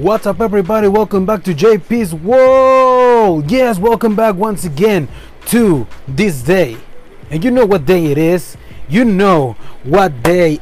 What's 0.00 0.24
up, 0.24 0.40
everybody? 0.40 0.88
Welcome 0.88 1.26
back 1.26 1.44
to 1.44 1.52
JP's 1.52 2.14
World. 2.14 3.50
Yes, 3.50 3.78
welcome 3.78 4.16
back 4.16 4.34
once 4.34 4.64
again 4.64 5.08
to 5.48 5.86
this 6.08 6.40
day. 6.40 6.78
And 7.28 7.44
you 7.44 7.50
know 7.50 7.66
what 7.66 7.84
day 7.84 8.06
it 8.06 8.16
is? 8.16 8.56
You 8.88 9.04
know 9.04 9.58
what 9.84 10.22
day. 10.22 10.60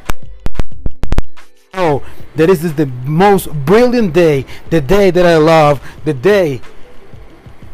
Oh, 1.73 2.05
that 2.35 2.47
this 2.47 2.65
is 2.65 2.75
the 2.75 2.87
most 3.05 3.53
brilliant 3.65 4.13
day, 4.13 4.45
the 4.71 4.81
day 4.81 5.13
that 5.13 5.25
I 5.25 5.37
love, 5.37 5.81
the 6.05 6.15
day 6.15 6.61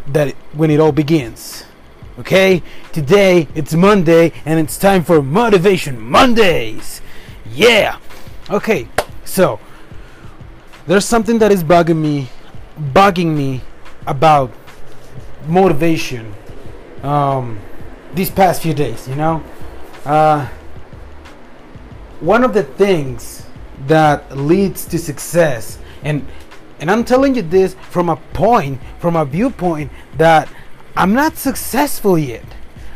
that 0.08 0.34
when 0.52 0.70
it 0.70 0.80
all 0.80 0.92
begins. 0.92 1.64
Okay, 2.18 2.62
today 2.92 3.48
it's 3.54 3.72
Monday 3.72 4.34
and 4.44 4.60
it's 4.60 4.76
time 4.76 5.02
for 5.02 5.22
Motivation 5.22 5.98
Mondays. 5.98 7.00
Yeah. 7.46 8.00
Okay, 8.50 8.86
so 9.24 9.58
there's 10.86 11.04
something 11.04 11.38
that 11.38 11.50
is 11.50 11.64
bugging 11.64 11.96
me, 11.96 12.28
bugging 12.78 13.34
me 13.34 13.62
about 14.06 14.50
motivation. 15.46 16.34
Um, 17.02 17.60
these 18.14 18.30
past 18.30 18.62
few 18.62 18.74
days, 18.74 19.08
you 19.08 19.14
know, 19.16 19.42
uh, 20.04 20.46
one 22.20 22.44
of 22.44 22.54
the 22.54 22.62
things 22.62 23.46
that 23.86 24.36
leads 24.36 24.84
to 24.86 24.98
success, 24.98 25.78
and 26.02 26.26
and 26.80 26.90
I'm 26.90 27.04
telling 27.04 27.34
you 27.34 27.42
this 27.42 27.74
from 27.90 28.08
a 28.08 28.16
point, 28.16 28.80
from 28.98 29.16
a 29.16 29.24
viewpoint 29.24 29.90
that 30.16 30.48
I'm 30.96 31.12
not 31.14 31.36
successful 31.36 32.18
yet. 32.18 32.44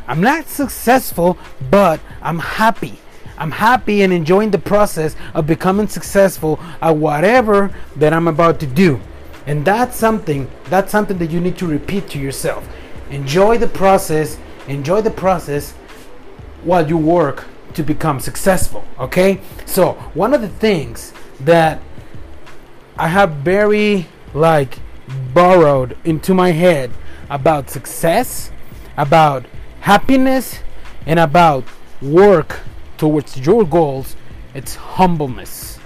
I'm 0.06 0.20
not 0.20 0.48
successful, 0.48 1.38
but 1.70 2.00
I'm 2.22 2.38
happy. 2.38 2.98
I'm 3.38 3.52
happy 3.52 4.02
and 4.02 4.12
enjoying 4.12 4.50
the 4.50 4.58
process 4.58 5.16
of 5.32 5.46
becoming 5.46 5.88
successful 5.88 6.58
at 6.82 6.96
whatever 6.96 7.74
that 7.96 8.12
I'm 8.12 8.28
about 8.28 8.60
to 8.60 8.66
do. 8.66 9.00
And 9.46 9.64
that's 9.64 9.96
something, 9.96 10.50
that's 10.64 10.92
something 10.92 11.18
that 11.18 11.30
you 11.30 11.40
need 11.40 11.56
to 11.58 11.66
repeat 11.66 12.08
to 12.10 12.18
yourself. 12.18 12.68
Enjoy 13.10 13.56
the 13.56 13.68
process, 13.68 14.38
enjoy 14.66 15.00
the 15.00 15.10
process 15.10 15.72
while 16.64 16.86
you 16.86 16.98
work 16.98 17.46
to 17.74 17.82
become 17.82 18.20
successful, 18.20 18.84
okay? 18.98 19.40
So, 19.64 19.92
one 20.12 20.34
of 20.34 20.42
the 20.42 20.48
things 20.48 21.14
that 21.40 21.80
I 22.96 23.08
have 23.08 23.30
very 23.36 24.08
like 24.34 24.80
borrowed 25.32 25.96
into 26.04 26.34
my 26.34 26.50
head 26.50 26.90
about 27.30 27.70
success, 27.70 28.50
about 28.96 29.46
happiness, 29.80 30.58
and 31.06 31.18
about 31.18 31.64
work 32.02 32.60
towards 32.98 33.38
your 33.38 33.64
goals, 33.64 34.16
it's 34.54 34.74
humbleness. 34.74 35.78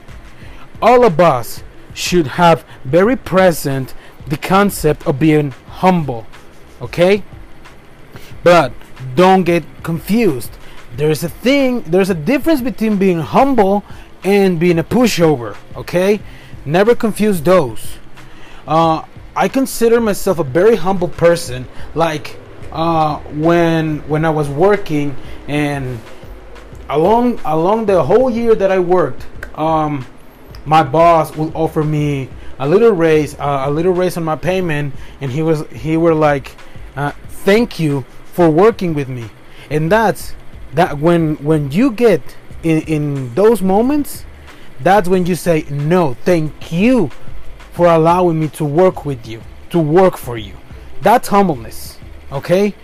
All 0.81 1.05
of 1.05 1.21
us 1.21 1.63
should 1.95 2.27
have 2.27 2.65
very 2.85 3.17
present 3.17 3.95
the 4.27 4.37
concept 4.37 5.07
of 5.07 5.19
being 5.19 5.51
humble, 5.69 6.27
okay? 6.81 7.23
But 8.43 8.73
don't 9.15 9.45
get 9.45 9.65
confused. 9.83 10.51
There's 10.97 11.23
a 11.23 11.29
thing, 11.29 11.83
there's 11.83 12.11
a 12.11 12.15
difference 12.15 12.61
between 12.61 12.97
being 12.97 13.21
humble 13.21 13.85
and 14.25 14.59
being 14.59 14.79
a 14.79 14.85
pushover, 14.85 15.57
okay? 15.77 16.21
Never 16.65 16.95
confuse 16.95 17.41
those. 17.43 17.99
Uh, 18.67 19.05
I 19.35 19.49
consider 19.49 20.01
myself 20.01 20.39
a 20.39 20.45
very 20.45 20.77
humble 20.77 21.09
person. 21.09 21.67
Like 21.95 22.37
uh, 22.71 23.19
when 23.19 23.99
when 24.09 24.25
I 24.25 24.31
was 24.31 24.49
working 24.49 25.17
and 25.49 25.99
along 26.93 27.41
along 27.45 27.87
the 27.87 28.03
whole 28.03 28.31
year 28.31 28.55
that 28.55 28.71
I 28.71 28.79
worked, 28.79 29.27
um, 29.59 30.07
my 30.65 30.83
boss 30.83 31.35
would 31.37 31.55
offer 31.55 31.83
me 31.83 32.29
a 32.59 32.69
little 32.69 32.93
raise, 32.93 33.35
uh, 33.41 33.65
a 33.67 33.71
little 33.71 33.93
raise 33.93 34.17
on 34.17 34.25
my 34.25 34.37
payment, 34.37 34.95
and 35.21 35.33
he 35.33 35.43
was 35.43 35.67
he 35.69 35.97
were 35.97 36.15
like, 36.15 36.55
uh, 36.95 37.13
"Thank 37.45 37.81
you 37.81 38.05
for 38.33 38.51
working 38.51 38.95
with 38.95 39.09
me," 39.09 39.31
and 39.71 39.91
that's 39.91 40.35
that 40.75 40.99
when 40.99 41.37
when 41.37 41.73
you 41.73 41.91
get 41.91 42.21
in 42.63 42.83
in 42.83 43.35
those 43.35 43.63
moments, 43.63 44.25
that's 44.81 45.09
when 45.09 45.27
you 45.27 45.35
say, 45.35 45.65
"No, 45.71 46.15
thank 46.25 46.71
you 46.71 47.11
for 47.73 47.87
allowing 47.87 48.39
me 48.39 48.49
to 48.49 48.65
work 48.65 49.05
with 49.05 49.27
you, 49.27 49.41
to 49.71 49.79
work 49.79 50.17
for 50.17 50.37
you." 50.37 50.55
That's 51.01 51.29
humbleness, 51.29 51.99
okay? 52.31 52.75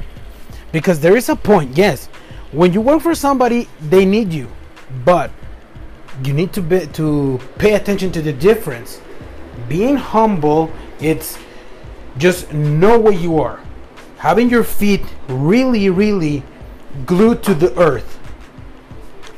Because 0.72 1.00
there 1.00 1.16
is 1.16 1.28
a 1.28 1.36
point, 1.36 1.76
yes, 1.76 2.08
when 2.52 2.72
you 2.72 2.80
work 2.80 3.02
for 3.02 3.14
somebody 3.14 3.68
they 3.80 4.04
need 4.04 4.32
you. 4.32 4.48
But 5.04 5.30
you 6.24 6.32
need 6.32 6.52
to 6.54 6.62
be 6.62 6.86
to 6.86 7.38
pay 7.58 7.74
attention 7.74 8.12
to 8.12 8.22
the 8.22 8.32
difference. 8.32 9.00
Being 9.68 9.96
humble 9.96 10.72
it's 11.00 11.38
just 12.16 12.52
know 12.52 12.98
where 12.98 13.12
you 13.12 13.38
are. 13.38 13.60
Having 14.18 14.50
your 14.50 14.64
feet 14.64 15.04
really 15.28 15.90
really 15.90 16.42
glued 17.06 17.42
to 17.44 17.54
the 17.54 17.76
earth. 17.78 18.18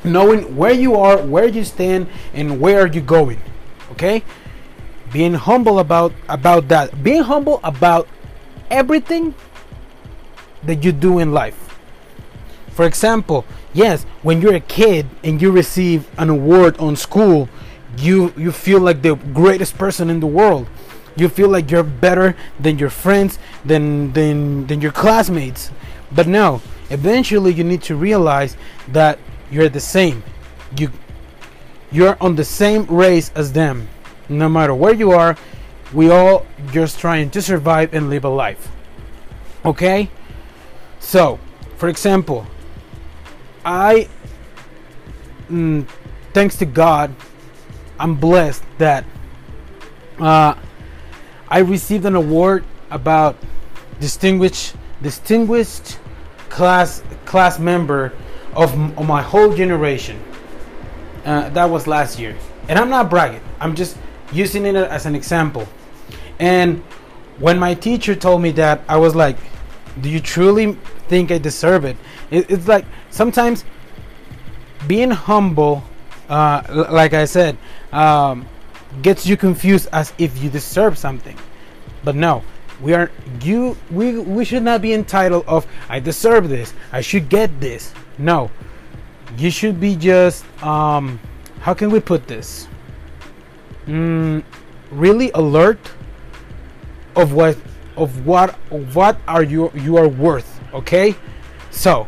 Knowing 0.04 0.56
where 0.56 0.72
you 0.72 0.96
are 0.96 1.18
where 1.18 1.46
you 1.46 1.64
stand 1.64 2.06
and 2.32 2.60
where 2.60 2.80
are 2.80 2.86
you 2.86 3.00
going 3.00 3.40
okay? 3.92 4.22
Being 5.12 5.34
humble 5.34 5.80
about 5.80 6.12
about 6.28 6.68
that. 6.68 7.02
Being 7.02 7.22
humble 7.22 7.60
about 7.64 8.06
everything 8.70 9.34
that 10.62 10.84
you 10.84 10.92
do 10.92 11.18
in 11.18 11.32
life 11.32 11.69
for 12.72 12.84
example, 12.84 13.44
yes, 13.72 14.04
when 14.22 14.40
you're 14.40 14.54
a 14.54 14.60
kid 14.60 15.06
and 15.24 15.40
you 15.40 15.50
receive 15.50 16.08
an 16.18 16.30
award 16.30 16.78
on 16.78 16.96
school, 16.96 17.48
you 17.98 18.32
you 18.36 18.52
feel 18.52 18.80
like 18.80 19.02
the 19.02 19.16
greatest 19.16 19.76
person 19.76 20.10
in 20.10 20.20
the 20.20 20.26
world. 20.26 20.66
You 21.16 21.28
feel 21.28 21.48
like 21.48 21.70
you're 21.70 21.82
better 21.82 22.36
than 22.58 22.78
your 22.78 22.90
friends, 22.90 23.38
than 23.64 24.12
than 24.12 24.66
than 24.66 24.80
your 24.80 24.92
classmates. 24.92 25.70
But 26.12 26.26
no, 26.26 26.62
eventually 26.88 27.52
you 27.52 27.64
need 27.64 27.82
to 27.82 27.96
realize 27.96 28.56
that 28.88 29.18
you're 29.50 29.68
the 29.68 29.80
same. 29.80 30.22
You 30.78 30.90
you're 31.90 32.16
on 32.20 32.36
the 32.36 32.44
same 32.44 32.86
race 32.86 33.32
as 33.34 33.52
them. 33.52 33.88
No 34.28 34.48
matter 34.48 34.74
where 34.74 34.94
you 34.94 35.10
are, 35.10 35.36
we 35.92 36.08
all 36.08 36.46
just 36.70 37.00
trying 37.00 37.30
to 37.30 37.42
survive 37.42 37.92
and 37.92 38.08
live 38.08 38.24
a 38.24 38.28
life. 38.28 38.70
Okay? 39.64 40.08
So, 41.00 41.40
for 41.76 41.88
example, 41.88 42.46
I, 43.70 44.08
mm, 45.48 45.86
thanks 46.32 46.56
to 46.56 46.66
God, 46.66 47.14
I'm 48.00 48.16
blessed 48.16 48.64
that 48.78 49.04
uh, 50.18 50.56
I 51.48 51.58
received 51.60 52.04
an 52.04 52.16
award 52.16 52.64
about 52.90 53.36
distinguished 54.00 54.74
distinguished 55.02 56.00
class 56.48 57.04
class 57.24 57.60
member 57.60 58.12
of, 58.54 58.74
of 58.98 59.06
my 59.06 59.22
whole 59.22 59.54
generation. 59.54 60.20
Uh, 61.24 61.48
that 61.50 61.70
was 61.70 61.86
last 61.86 62.18
year, 62.18 62.36
and 62.68 62.76
I'm 62.76 62.90
not 62.90 63.08
bragging. 63.08 63.42
I'm 63.60 63.76
just 63.76 63.96
using 64.32 64.66
it 64.66 64.74
as 64.74 65.06
an 65.06 65.14
example. 65.14 65.68
And 66.40 66.82
when 67.38 67.56
my 67.60 67.74
teacher 67.74 68.16
told 68.16 68.42
me 68.42 68.50
that, 68.52 68.82
I 68.88 68.96
was 68.96 69.14
like, 69.14 69.36
"Do 70.00 70.08
you 70.10 70.18
truly 70.18 70.76
think 71.10 71.30
I 71.30 71.38
deserve 71.38 71.84
it?" 71.84 71.96
it 72.30 72.48
it's 72.48 72.68
like 72.68 72.86
sometimes 73.10 73.64
being 74.86 75.10
humble, 75.10 75.82
uh, 76.28 76.86
like 76.90 77.12
I 77.12 77.26
said, 77.26 77.58
um, 77.92 78.46
gets 79.02 79.26
you 79.26 79.36
confused 79.36 79.88
as 79.92 80.14
if 80.18 80.42
you 80.42 80.48
deserve 80.48 80.96
something. 80.96 81.36
But 82.04 82.14
no, 82.14 82.42
we 82.80 82.94
are 82.94 83.10
you. 83.42 83.76
We 83.90 84.18
we 84.18 84.44
should 84.44 84.62
not 84.62 84.80
be 84.80 84.94
entitled 84.94 85.44
of 85.46 85.66
I 85.88 86.00
deserve 86.00 86.48
this. 86.48 86.72
I 86.92 87.00
should 87.02 87.28
get 87.28 87.60
this. 87.60 87.92
No, 88.16 88.50
you 89.36 89.50
should 89.50 89.80
be 89.80 89.96
just 89.96 90.44
um, 90.62 91.20
how 91.60 91.74
can 91.74 91.90
we 91.90 92.00
put 92.00 92.26
this? 92.26 92.68
Mm, 93.86 94.44
really 94.90 95.30
alert 95.34 95.80
of 97.16 97.32
what 97.32 97.56
of 97.96 98.26
what 98.26 98.56
of 98.70 98.96
what 98.96 99.18
are 99.28 99.42
you 99.42 99.70
you 99.74 99.96
are 99.96 100.08
worth. 100.08 100.59
Okay, 100.72 101.14
so 101.70 102.06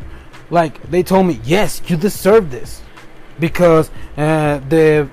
like 0.50 0.82
they 0.91 1.03
told 1.03 1.26
me 1.26 1.41
yes 1.44 1.81
you 1.87 1.97
deserve 1.97 2.50
this 2.50 2.82
because 3.41 3.91
uh, 4.17 4.59
the 4.69 5.09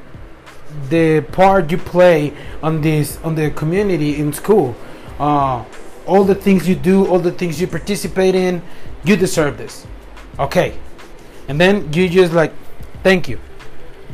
the 0.89 1.21
part 1.31 1.71
you 1.71 1.77
play 1.77 2.33
on 2.61 2.81
this 2.81 3.17
on 3.23 3.35
the 3.35 3.49
community 3.51 4.19
in 4.19 4.33
school 4.33 4.75
uh, 5.19 5.63
all 6.05 6.23
the 6.23 6.35
things 6.35 6.67
you 6.67 6.75
do 6.75 7.07
all 7.07 7.19
the 7.19 7.31
things 7.31 7.59
you 7.61 7.67
participate 7.67 8.35
in 8.35 8.61
you 9.03 9.15
deserve 9.15 9.57
this 9.57 9.87
okay? 10.39 10.73
And 11.47 11.59
then 11.59 11.91
you 11.93 12.07
just 12.09 12.33
like 12.33 12.53
thank 13.03 13.27
you. 13.27 13.39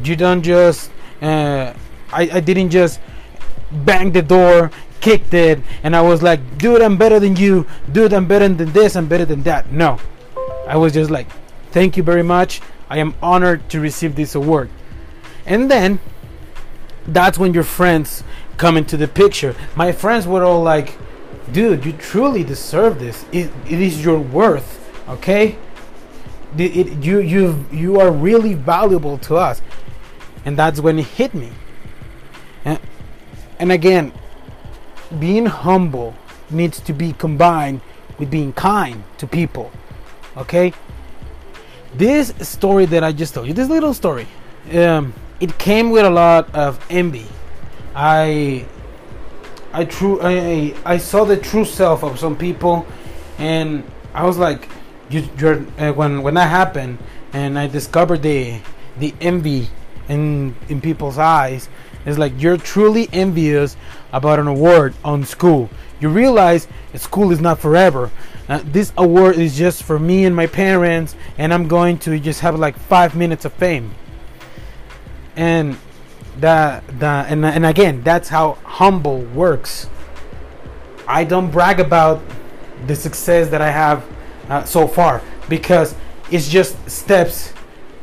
You 0.04 0.16
don't 0.16 0.42
just 0.42 0.92
uh, 1.22 1.74
I, 2.12 2.30
I 2.34 2.40
didn't 2.40 2.72
just 2.72 3.00
bang 3.72 4.12
the 4.12 4.22
door 4.22 4.72
kicked 5.06 5.34
it 5.34 5.60
and 5.84 5.96
i 5.96 6.02
was 6.02 6.20
like 6.30 6.40
dude 6.58 6.82
i'm 6.82 6.98
better 6.98 7.20
than 7.20 7.36
you 7.36 7.66
dude 7.92 8.14
i'm 8.14 8.28
better 8.28 8.48
than 8.50 8.72
this 8.72 8.96
i'm 8.96 9.08
better 9.08 9.26
than 9.26 9.42
that 9.44 9.72
no 9.72 10.00
I 10.68 10.78
was 10.78 10.94
just 10.94 11.12
like, 11.12 11.28
thank 11.72 11.98
you 11.98 12.04
very 12.04 12.24
much. 12.24 12.62
I 12.90 12.98
am 12.98 13.16
honored 13.22 13.70
to 13.70 13.80
receive 13.80 14.16
this 14.16 14.36
award. 14.36 14.70
And 15.46 15.70
then 15.70 16.00
that's 17.08 17.38
when 17.38 17.54
your 17.54 17.64
friends 17.64 18.24
come 18.58 18.78
into 18.78 18.98
the 18.98 19.08
picture. 19.08 19.56
My 19.76 19.92
friends 19.92 20.26
were 20.26 20.44
all 20.44 20.64
like, 20.64 20.98
dude, 21.52 21.86
you 21.86 21.94
truly 21.94 22.44
deserve 22.44 23.00
this. 23.00 23.26
It, 23.32 23.52
it 23.70 23.80
is 23.80 24.04
your 24.04 24.20
worth, 24.20 24.82
okay? 25.08 25.58
It, 26.58 26.76
it, 26.76 27.04
you, 27.04 27.20
you, 27.20 27.66
you 27.72 28.00
are 28.00 28.12
really 28.12 28.54
valuable 28.54 29.18
to 29.20 29.36
us. 29.36 29.62
And 30.46 30.58
that's 30.58 30.80
when 30.80 30.98
it 30.98 31.06
hit 31.06 31.34
me. 31.34 31.52
And, 32.64 32.80
and 33.60 33.72
again, 33.72 34.14
being 35.20 35.46
humble 35.46 36.16
needs 36.50 36.80
to 36.82 36.94
be 36.94 37.14
combined 37.14 37.82
with 38.20 38.30
being 38.30 38.54
kind 38.54 39.04
to 39.18 39.28
people, 39.28 39.72
okay? 40.38 40.74
This 41.94 42.34
story 42.42 42.86
that 42.88 43.04
I 43.04 43.12
just 43.12 43.34
told 43.34 43.48
you, 43.48 43.54
this 43.54 43.70
little 43.70 43.94
story, 43.94 44.28
um, 44.74 45.14
it 45.40 45.58
came 45.58 45.90
with 45.90 46.06
a 46.06 46.10
lot 46.10 46.54
of 46.54 46.84
envy. 46.90 47.28
I 47.96 48.66
I 49.74 49.86
true 49.86 50.20
I 50.22 50.74
I 50.86 50.98
saw 50.98 51.24
the 51.24 51.38
true 51.38 51.66
self 51.66 52.04
of 52.04 52.20
some 52.20 52.36
people, 52.36 52.86
and 53.38 53.84
I 54.14 54.26
was 54.26 54.38
like, 54.38 54.70
you, 55.10 55.28
uh, 55.78 55.92
when 55.94 56.22
when 56.22 56.34
that 56.36 56.50
happened, 56.50 56.98
and 57.34 57.58
I 57.58 57.68
discovered 57.68 58.22
the 58.22 58.60
the 58.98 59.14
envy 59.22 59.70
in 60.08 60.56
in 60.70 60.82
people's 60.82 61.18
eyes. 61.18 61.70
It's 62.06 62.18
like 62.18 62.34
you're 62.38 62.58
truly 62.58 63.10
envious 63.12 63.76
about 64.14 64.40
an 64.40 64.48
award 64.48 64.94
on 65.04 65.26
school. 65.26 65.70
You 66.00 66.10
realize 66.10 66.68
school 66.96 67.32
is 67.32 67.42
not 67.42 67.60
forever. 67.60 68.12
Uh, 68.48 68.62
this 68.64 68.94
award 68.98 69.38
is 69.38 69.58
just 69.58 69.84
for 69.84 69.98
me 69.98 70.26
and 70.26 70.36
my 70.36 70.46
parents, 70.46 71.16
and 71.38 71.54
I'm 71.54 71.68
going 71.68 71.98
to 72.00 72.20
just 72.20 72.42
have 72.42 72.60
like 72.60 72.78
five 72.78 73.16
minutes 73.16 73.46
of 73.46 73.54
fame. 73.54 73.96
And 75.36 75.78
that 76.40 76.84
that 77.00 77.32
and 77.32 77.46
and 77.46 77.66
again 77.66 78.02
that's 78.04 78.30
how 78.30 78.54
humble 78.64 79.22
works 79.22 79.90
i 81.08 81.24
don't 81.24 81.50
brag 81.50 81.80
about 81.80 82.22
the 82.88 82.96
success 82.96 83.50
that 83.50 83.62
i 83.62 83.72
have 83.72 84.06
uh, 84.50 84.64
so 84.64 84.88
far 84.88 85.22
because 85.48 85.96
it's 86.30 86.50
just 86.50 86.78
steps 86.90 87.54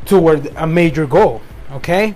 toward 0.06 0.46
a 0.56 0.66
major 0.66 1.06
goal 1.06 1.42
okay 1.70 2.14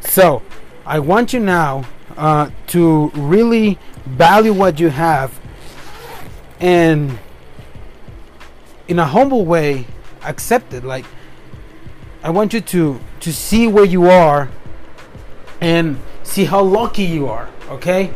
so 0.00 0.42
i 0.86 0.98
want 0.98 1.32
you 1.32 1.40
now 1.40 1.84
uh, 2.16 2.48
to 2.66 3.08
really 3.14 3.78
value 4.06 4.52
what 4.52 4.80
you 4.80 4.88
have 4.88 5.38
and 6.60 7.18
in 8.88 8.98
a 8.98 9.04
humble 9.04 9.44
way 9.44 9.86
accept 10.22 10.72
it. 10.72 10.84
Like 10.84 11.04
i 12.22 12.30
want 12.30 12.52
you 12.52 12.60
to 12.60 13.00
to 13.20 13.32
see 13.32 13.66
where 13.66 13.84
you 13.84 14.08
are 14.08 14.48
and 15.60 15.98
see 16.22 16.44
how 16.44 16.62
lucky 16.62 17.02
you 17.04 17.28
are 17.28 17.48
okay? 17.68 18.10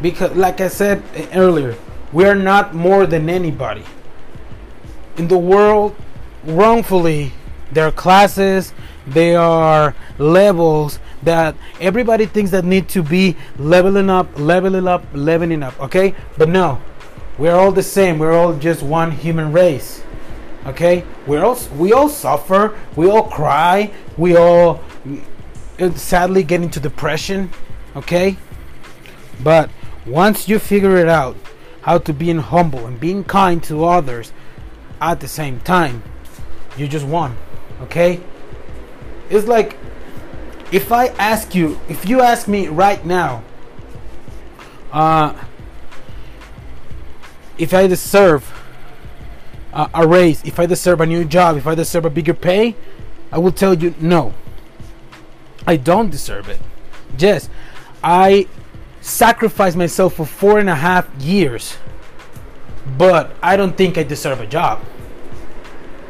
Because 0.00 0.36
like 0.36 0.60
i 0.60 0.68
said 0.68 1.02
earlier 1.34 1.76
we 2.12 2.24
are 2.24 2.34
not 2.34 2.74
more 2.74 3.06
than 3.06 3.28
anybody. 3.28 3.84
In 5.16 5.28
the 5.28 5.38
world 5.38 5.94
wrongfully 6.44 7.32
there 7.72 7.86
are 7.86 7.92
classes 7.92 8.72
there 9.06 9.38
are 9.38 9.94
levels 10.18 10.98
that 11.24 11.56
everybody 11.80 12.26
thinks 12.26 12.50
that 12.50 12.64
need 12.64 12.88
to 12.88 13.02
be 13.02 13.36
leveling 13.58 14.10
up 14.10 14.28
leveling 14.38 14.86
up 14.86 15.04
leveling 15.12 15.62
up 15.62 15.78
okay? 15.80 16.14
But 16.38 16.48
no 16.48 16.80
we're 17.36 17.54
all 17.54 17.72
the 17.72 17.82
same. 17.82 18.20
We're 18.20 18.32
all 18.32 18.54
just 18.54 18.82
one 18.82 19.10
human 19.10 19.52
race 19.52 20.04
okay? 20.66 21.04
We're 21.26 21.44
all 21.44 21.58
we 21.76 21.92
all 21.92 22.08
suffer. 22.08 22.76
We 22.96 23.08
all 23.08 23.24
cry. 23.24 23.92
We 24.16 24.36
all 24.36 24.82
uh, 25.78 25.92
sadly 25.94 26.42
get 26.42 26.62
into 26.62 26.80
depression, 26.80 27.50
okay? 27.96 28.36
But 29.42 29.70
once 30.06 30.48
you 30.48 30.58
figure 30.58 30.96
it 30.96 31.08
out, 31.08 31.36
how 31.82 31.98
to 31.98 32.12
be 32.12 32.32
humble 32.32 32.86
and 32.86 32.98
being 32.98 33.24
kind 33.24 33.62
to 33.64 33.84
others 33.84 34.32
at 35.00 35.20
the 35.20 35.28
same 35.28 35.60
time, 35.60 36.02
you 36.76 36.88
just 36.88 37.04
won, 37.04 37.36
okay? 37.82 38.20
It's 39.28 39.46
like 39.46 39.76
if 40.74 40.90
I 40.90 41.06
ask 41.22 41.54
you, 41.54 41.78
if 41.88 42.08
you 42.08 42.20
ask 42.20 42.48
me 42.48 42.66
right 42.66 43.06
now, 43.06 43.44
uh, 44.90 45.32
if 47.56 47.72
I 47.72 47.86
deserve 47.86 48.42
uh, 49.72 49.86
a 49.94 50.04
raise, 50.04 50.42
if 50.42 50.58
I 50.58 50.66
deserve 50.66 51.00
a 51.00 51.06
new 51.06 51.24
job, 51.24 51.56
if 51.56 51.68
I 51.68 51.76
deserve 51.76 52.06
a 52.06 52.10
bigger 52.10 52.34
pay, 52.34 52.74
I 53.30 53.38
will 53.38 53.52
tell 53.52 53.74
you 53.74 53.94
no. 54.00 54.34
I 55.64 55.76
don't 55.76 56.10
deserve 56.10 56.48
it. 56.48 56.58
Yes, 57.16 57.48
I 58.02 58.48
sacrificed 59.00 59.76
myself 59.76 60.14
for 60.14 60.26
four 60.26 60.58
and 60.58 60.68
a 60.68 60.74
half 60.74 61.08
years, 61.20 61.76
but 62.98 63.30
I 63.40 63.56
don't 63.56 63.76
think 63.76 63.96
I 63.96 64.02
deserve 64.02 64.40
a 64.40 64.46
job. 64.46 64.82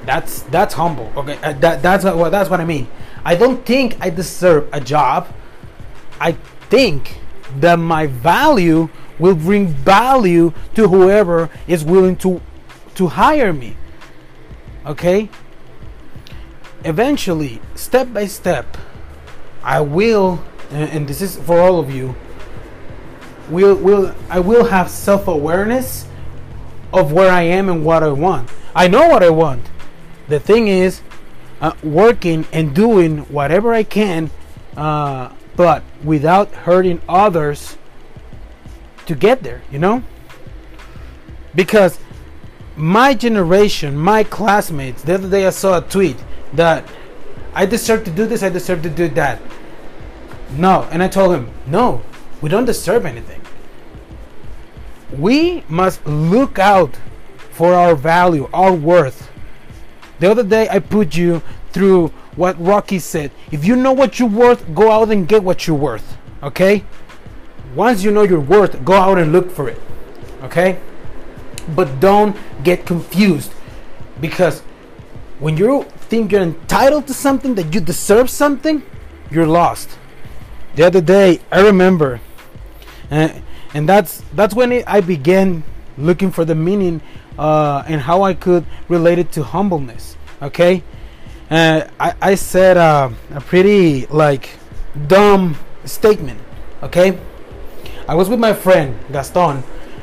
That's 0.07 0.41
that's 0.45 0.73
humble. 0.73 1.13
Okay, 1.19 1.37
uh, 1.43 1.53
that 1.53 1.83
that's 1.83 2.03
what 2.03 2.17
well, 2.17 2.31
that's 2.31 2.49
what 2.49 2.63
I 2.63 2.65
mean. 2.65 2.89
I 3.25 3.35
don't 3.35 3.65
think 3.65 3.97
I 4.01 4.11
deserve 4.11 4.69
a 4.73 4.81
job. 4.81 5.29
I 6.21 6.33
think 6.69 7.19
that 7.61 7.77
my 7.79 8.07
value 8.07 8.89
will 9.19 9.35
bring 9.35 9.69
value 9.69 10.53
to 10.75 10.89
whoever 10.89 11.49
is 11.67 11.85
willing 11.85 12.17
to 12.17 12.41
to 12.97 13.09
hire 13.09 13.53
me. 13.53 13.77
Okay? 14.87 15.29
Eventually, 16.85 17.61
step 17.75 18.13
by 18.13 18.27
step, 18.27 18.77
I 19.63 19.81
will, 19.81 20.45
and 20.71 21.09
this 21.09 21.23
is 21.23 21.37
for 21.37 21.59
all 21.59 21.81
of 21.81 21.91
you. 21.91 22.15
Will 23.49 23.77
will 23.77 24.15
I 24.29 24.41
will 24.41 24.67
have 24.67 24.91
self 24.91 25.29
awareness 25.29 26.07
of 26.93 27.13
where 27.13 27.31
I 27.31 27.43
am 27.43 27.69
and 27.69 27.85
what 27.85 28.03
I 28.03 28.13
want. 28.13 28.51
I 28.75 28.89
know 28.89 29.09
what 29.09 29.23
I 29.23 29.31
want. 29.31 29.65
The 30.29 30.41
thing 30.41 30.69
is, 30.69 31.01
uh, 31.65 31.73
working 31.83 32.47
and 32.53 32.75
doing 32.75 33.21
whatever 33.33 33.73
I 33.73 33.85
can, 33.85 34.31
uh, 34.77 35.33
but 35.57 35.83
without 36.05 36.53
hurting 36.53 37.01
others 37.09 37.79
to 39.07 39.15
get 39.15 39.43
there. 39.43 39.63
You 39.71 39.79
know, 39.79 40.03
because 41.55 41.99
my 42.77 43.15
generation, 43.15 43.97
my 43.97 44.25
classmates. 44.25 45.03
The 45.03 45.15
other 45.15 45.31
day 45.31 45.47
I 45.47 45.51
saw 45.51 45.79
a 45.79 45.81
tweet 45.81 46.23
that 46.53 46.85
I 47.55 47.65
deserve 47.65 48.05
to 48.05 48.11
do 48.11 48.27
this, 48.27 48.43
I 48.43 48.51
deserve 48.51 48.83
to 48.83 48.91
do 48.91 49.09
that. 49.11 49.41
No. 50.57 50.87
And 50.91 51.03
I 51.03 51.09
told 51.09 51.35
him, 51.35 51.51
no, 51.67 52.03
we 52.43 52.51
don't 52.51 52.67
deserve 52.67 53.07
anything. 53.07 53.41
We 55.17 55.65
must 55.69 56.05
look 56.07 56.59
out 56.59 56.99
for 57.53 57.73
our 57.73 57.95
value, 57.95 58.51
our 58.53 58.75
worth. 58.75 59.31
The 60.21 60.31
other 60.31 60.43
day 60.43 60.69
I 60.69 60.79
put 60.79 61.17
you 61.17 61.43
through 61.73 62.09
what 62.37 62.61
Rocky 62.61 62.99
said. 62.99 63.31
If 63.51 63.65
you 63.65 63.77
know 63.77 63.93
what 63.93 64.19
you're 64.19 64.29
worth, 64.29 64.75
go 64.75 64.91
out 64.91 65.11
and 65.11 65.27
get 65.27 65.43
what 65.43 65.67
you're 65.67 65.77
worth. 65.77 66.17
Okay? 66.43 66.85
Once 67.75 68.03
you 68.03 68.11
know 68.11 68.23
your 68.23 68.41
worth, 68.41 68.85
go 68.85 68.95
out 68.95 69.19
and 69.19 69.33
look 69.33 69.51
for 69.51 69.69
it. 69.69 69.81
Okay? 70.43 70.79
But 71.75 72.01
don't 72.01 72.37
get 72.63 72.87
confused 72.87 73.53
because 74.21 74.61
when 75.41 75.57
you 75.57 75.83
think 76.09 76.33
you're 76.33 76.43
entitled 76.43 77.07
to 77.09 77.15
something, 77.15 77.55
that 77.57 77.75
you 77.75 77.81
deserve 77.81 78.31
something, 78.31 78.83
you're 79.31 79.47
lost. 79.47 79.99
The 80.77 80.85
other 80.85 81.01
day, 81.01 81.41
I 81.51 81.61
remember, 81.61 82.21
and, 83.11 83.33
uh, 83.33 83.35
and 83.75 83.89
that's 83.89 84.23
that's 84.33 84.55
when 84.55 84.73
it, 84.73 84.85
I 84.87 85.01
began 85.01 85.65
looking 85.99 86.31
for 86.31 86.45
the 86.45 86.55
meaning 86.55 87.01
uh, 87.39 87.83
and 87.87 88.01
how 88.01 88.23
I 88.23 88.35
could 88.35 88.65
relate 88.89 89.19
it 89.19 89.33
to 89.33 89.43
humbleness. 89.43 90.17
Okay, 90.43 90.83
uh, 91.51 91.87
I 91.99 92.15
I 92.21 92.35
said 92.35 92.77
uh, 92.77 93.11
a 93.35 93.41
pretty 93.41 94.07
like 94.07 94.51
dumb 95.07 95.57
statement. 95.85 96.41
Okay, 96.83 97.19
I 98.09 98.15
was 98.15 98.29
with 98.29 98.41
my 98.41 98.53
friend 98.53 98.99
Gaston, 99.11 99.63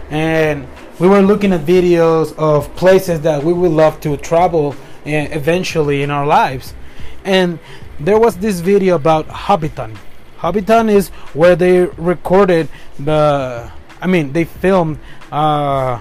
and 0.10 0.68
we 1.00 1.08
were 1.08 1.22
looking 1.22 1.54
at 1.54 1.62
videos 1.62 2.38
of 2.38 2.74
places 2.76 3.22
that 3.22 3.44
we 3.44 3.54
would 3.54 3.72
love 3.72 4.00
to 4.02 4.18
travel 4.18 4.76
eventually 5.06 6.04
in 6.04 6.12
our 6.12 6.26
lives. 6.26 6.74
And 7.24 7.60
there 8.00 8.20
was 8.20 8.38
this 8.38 8.60
video 8.60 8.96
about 8.96 9.28
Hobbiton. 9.28 9.98
Hobbiton 10.40 10.90
is 10.90 11.10
where 11.34 11.56
they 11.56 11.86
recorded 11.98 12.70
the, 13.00 13.72
I 14.02 14.08
mean, 14.08 14.34
they 14.34 14.44
filmed 14.44 15.00
uh, 15.32 16.00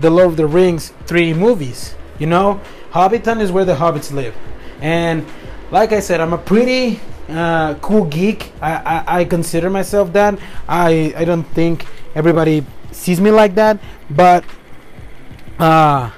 the 0.00 0.10
Lord 0.10 0.28
of 0.28 0.36
the 0.36 0.46
Rings 0.46 0.92
three 1.06 1.32
movies. 1.34 1.94
You 2.18 2.26
know, 2.26 2.60
Hobbiton 2.92 3.40
is 3.40 3.52
where 3.52 3.64
the 3.64 3.74
hobbits 3.74 4.12
live. 4.12 4.34
And 4.80 5.26
like 5.70 5.92
I 5.92 6.00
said, 6.00 6.20
I'm 6.20 6.32
a 6.32 6.38
pretty 6.38 7.00
uh, 7.28 7.74
cool 7.74 8.04
geek. 8.04 8.52
I, 8.60 8.72
I, 8.72 9.20
I, 9.20 9.24
consider 9.24 9.70
myself 9.70 10.12
that. 10.14 10.38
I, 10.68 11.14
I 11.16 11.24
don't 11.24 11.44
think 11.44 11.86
everybody 12.14 12.66
sees 12.90 13.20
me 13.20 13.30
like 13.30 13.54
that, 13.54 13.78
but 14.10 14.44
uh, 15.58 16.10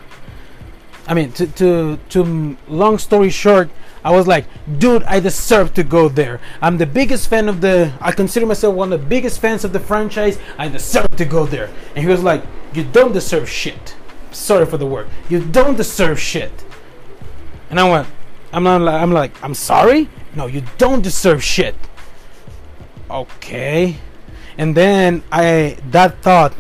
I 1.06 1.14
mean, 1.14 1.32
to, 1.32 1.46
to, 1.46 1.98
to 2.10 2.56
long 2.68 2.98
story 2.98 3.30
short, 3.30 3.68
I 4.04 4.10
was 4.10 4.26
like, 4.26 4.46
dude, 4.78 5.02
I 5.04 5.20
deserve 5.20 5.74
to 5.74 5.84
go 5.84 6.08
there. 6.08 6.40
I'm 6.60 6.78
the 6.78 6.86
biggest 6.86 7.28
fan 7.28 7.48
of 7.48 7.60
the. 7.60 7.92
I 8.00 8.12
consider 8.12 8.46
myself 8.46 8.74
one 8.74 8.92
of 8.92 9.00
the 9.00 9.06
biggest 9.06 9.40
fans 9.40 9.64
of 9.64 9.72
the 9.72 9.80
franchise. 9.80 10.38
I 10.58 10.68
deserve 10.68 11.10
to 11.16 11.24
go 11.24 11.46
there. 11.46 11.70
And 11.94 12.04
he 12.04 12.06
was 12.06 12.22
like, 12.22 12.42
you 12.74 12.84
don't 12.84 13.12
deserve 13.12 13.48
shit. 13.48 13.94
Sorry 14.32 14.66
for 14.66 14.76
the 14.76 14.86
word. 14.86 15.08
You 15.28 15.44
don't 15.44 15.76
deserve 15.76 16.18
shit. 16.18 16.64
And 17.70 17.78
I 17.78 17.88
went, 17.90 18.08
I'm 18.52 18.64
not. 18.64 18.86
I'm 18.88 19.12
like, 19.12 19.32
I'm 19.42 19.54
sorry. 19.54 20.08
No, 20.34 20.46
you 20.46 20.62
don't 20.78 21.02
deserve 21.02 21.42
shit. 21.44 21.74
Okay. 23.10 23.96
And 24.58 24.74
then 24.74 25.22
I 25.30 25.76
that 25.90 26.22
thought 26.22 26.54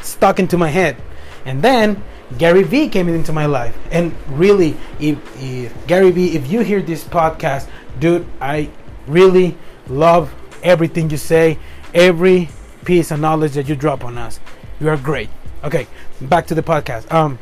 stuck 0.00 0.38
into 0.38 0.56
my 0.56 0.68
head. 0.68 0.96
And 1.44 1.62
then 1.62 2.02
Gary 2.36 2.62
Vee 2.62 2.88
came 2.88 3.08
into 3.08 3.32
my 3.32 3.46
life. 3.46 3.76
And 3.90 4.14
really, 4.28 4.76
if, 5.00 5.18
if 5.42 5.86
Gary 5.86 6.10
Vee, 6.10 6.36
if 6.36 6.50
you 6.50 6.60
hear 6.60 6.82
this 6.82 7.04
podcast, 7.04 7.68
dude, 7.98 8.26
I 8.40 8.70
really 9.06 9.56
love 9.88 10.34
everything 10.62 11.08
you 11.10 11.16
say, 11.16 11.58
every 11.94 12.48
piece 12.84 13.10
of 13.10 13.20
knowledge 13.20 13.52
that 13.52 13.68
you 13.68 13.76
drop 13.76 14.04
on 14.04 14.18
us. 14.18 14.40
You 14.80 14.88
are 14.90 14.96
great. 14.96 15.30
Okay, 15.64 15.86
back 16.20 16.46
to 16.48 16.54
the 16.54 16.62
podcast. 16.62 17.10
Um, 17.12 17.38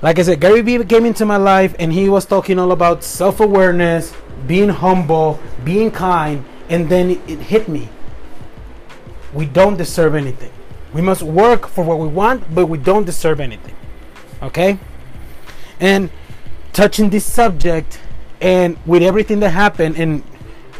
like 0.00 0.18
I 0.18 0.22
said, 0.22 0.40
Gary 0.40 0.62
Vee 0.62 0.84
came 0.84 1.04
into 1.04 1.26
my 1.26 1.36
life 1.36 1.74
and 1.78 1.92
he 1.92 2.08
was 2.08 2.24
talking 2.24 2.58
all 2.58 2.72
about 2.72 3.02
self 3.02 3.40
awareness, 3.40 4.14
being 4.46 4.68
humble, 4.68 5.40
being 5.64 5.90
kind, 5.90 6.44
and 6.68 6.88
then 6.88 7.10
it, 7.10 7.20
it 7.26 7.38
hit 7.40 7.68
me. 7.68 7.88
We 9.34 9.46
don't 9.46 9.76
deserve 9.76 10.14
anything. 10.14 10.52
We 10.92 11.02
must 11.02 11.22
work 11.22 11.66
for 11.68 11.84
what 11.84 11.98
we 11.98 12.08
want, 12.08 12.54
but 12.54 12.66
we 12.66 12.78
don't 12.78 13.04
deserve 13.04 13.40
anything. 13.40 13.74
Okay? 14.42 14.78
And 15.80 16.10
touching 16.72 17.10
this 17.10 17.24
subject 17.24 18.00
and 18.40 18.78
with 18.86 19.02
everything 19.02 19.40
that 19.40 19.50
happened, 19.50 19.96
and 19.96 20.22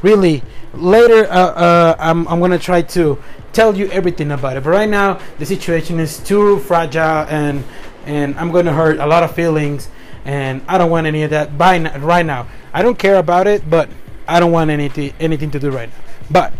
really 0.02 0.42
later, 0.72 1.24
uh, 1.24 1.34
uh, 1.34 1.96
I'm, 1.98 2.26
I'm 2.28 2.40
to 2.50 2.58
try 2.58 2.82
to 2.82 3.22
tell 3.52 3.76
you 3.76 3.90
everything 3.90 4.30
about 4.30 4.56
it. 4.56 4.64
But 4.64 4.70
right 4.70 4.88
now, 4.88 5.20
the 5.38 5.46
situation 5.46 5.98
is 5.98 6.18
too 6.18 6.58
fragile 6.60 7.26
and 7.28 7.64
and 8.06 8.38
I'm 8.38 8.50
to 8.52 8.72
hurt 8.72 8.98
a 9.00 9.06
lot 9.06 9.22
of 9.22 9.34
feelings 9.34 9.88
and 10.24 10.62
I 10.66 10.78
don't 10.78 10.90
want 10.90 11.06
any 11.06 11.24
of 11.24 11.30
that 11.30 11.58
by 11.58 11.78
right 11.98 12.24
now. 12.24 12.46
I 12.72 12.82
don't 12.82 12.98
care 12.98 13.16
about 13.16 13.46
it, 13.46 13.68
but 13.68 13.88
I 14.26 14.40
don't 14.40 14.52
want 14.52 14.70
anything 14.70 15.12
anything 15.20 15.50
to 15.52 15.58
do 15.58 15.70
right 15.70 15.88
now. 15.88 16.04
But 16.30 16.52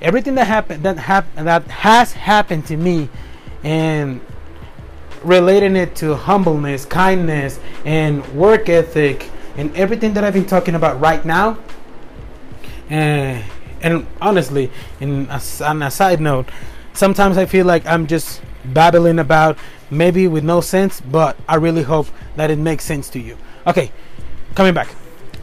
everything 0.00 0.34
that 0.36 0.46
happened 0.46 0.82
that 0.82 0.98
hap- 0.98 1.34
that 1.36 1.64
has 1.68 2.12
happened 2.12 2.66
to 2.66 2.76
me 2.76 3.08
and 3.62 4.20
relating 5.22 5.76
it 5.76 5.94
to 5.96 6.14
humbleness, 6.14 6.86
kindness, 6.86 7.60
and 7.84 8.26
work 8.34 8.68
ethic, 8.68 9.30
and 9.56 9.74
everything 9.76 10.14
that 10.14 10.24
I've 10.24 10.32
been 10.34 10.46
talking 10.46 10.74
about 10.74 11.00
right 11.00 11.24
now. 11.24 11.58
And 12.88 13.44
and 13.82 14.06
honestly, 14.20 14.70
in 15.00 15.28
a, 15.30 15.40
on 15.64 15.82
a 15.82 15.90
side 15.90 16.20
note, 16.20 16.48
sometimes 16.92 17.36
I 17.36 17.46
feel 17.46 17.66
like 17.66 17.86
I'm 17.86 18.06
just 18.06 18.42
babbling 18.64 19.18
about 19.18 19.58
maybe 19.90 20.28
with 20.28 20.44
no 20.44 20.60
sense, 20.60 21.00
but 21.00 21.36
I 21.48 21.56
really 21.56 21.82
hope 21.82 22.08
that 22.36 22.50
it 22.50 22.58
makes 22.58 22.84
sense 22.84 23.08
to 23.10 23.18
you. 23.18 23.36
Okay, 23.66 23.90
coming 24.54 24.74
back. 24.74 24.88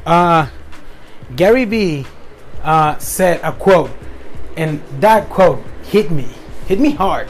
Uh, 0.06 0.48
Gary 1.36 1.66
Vee 1.66 2.06
uh, 2.64 2.98
said 2.98 3.42
a 3.44 3.52
quote 3.52 3.92
and 4.58 4.82
that 5.00 5.30
quote 5.30 5.64
hit 5.84 6.12
me, 6.12 6.28
hit 6.68 6.80
me 6.80 6.92
hard. 6.92 7.30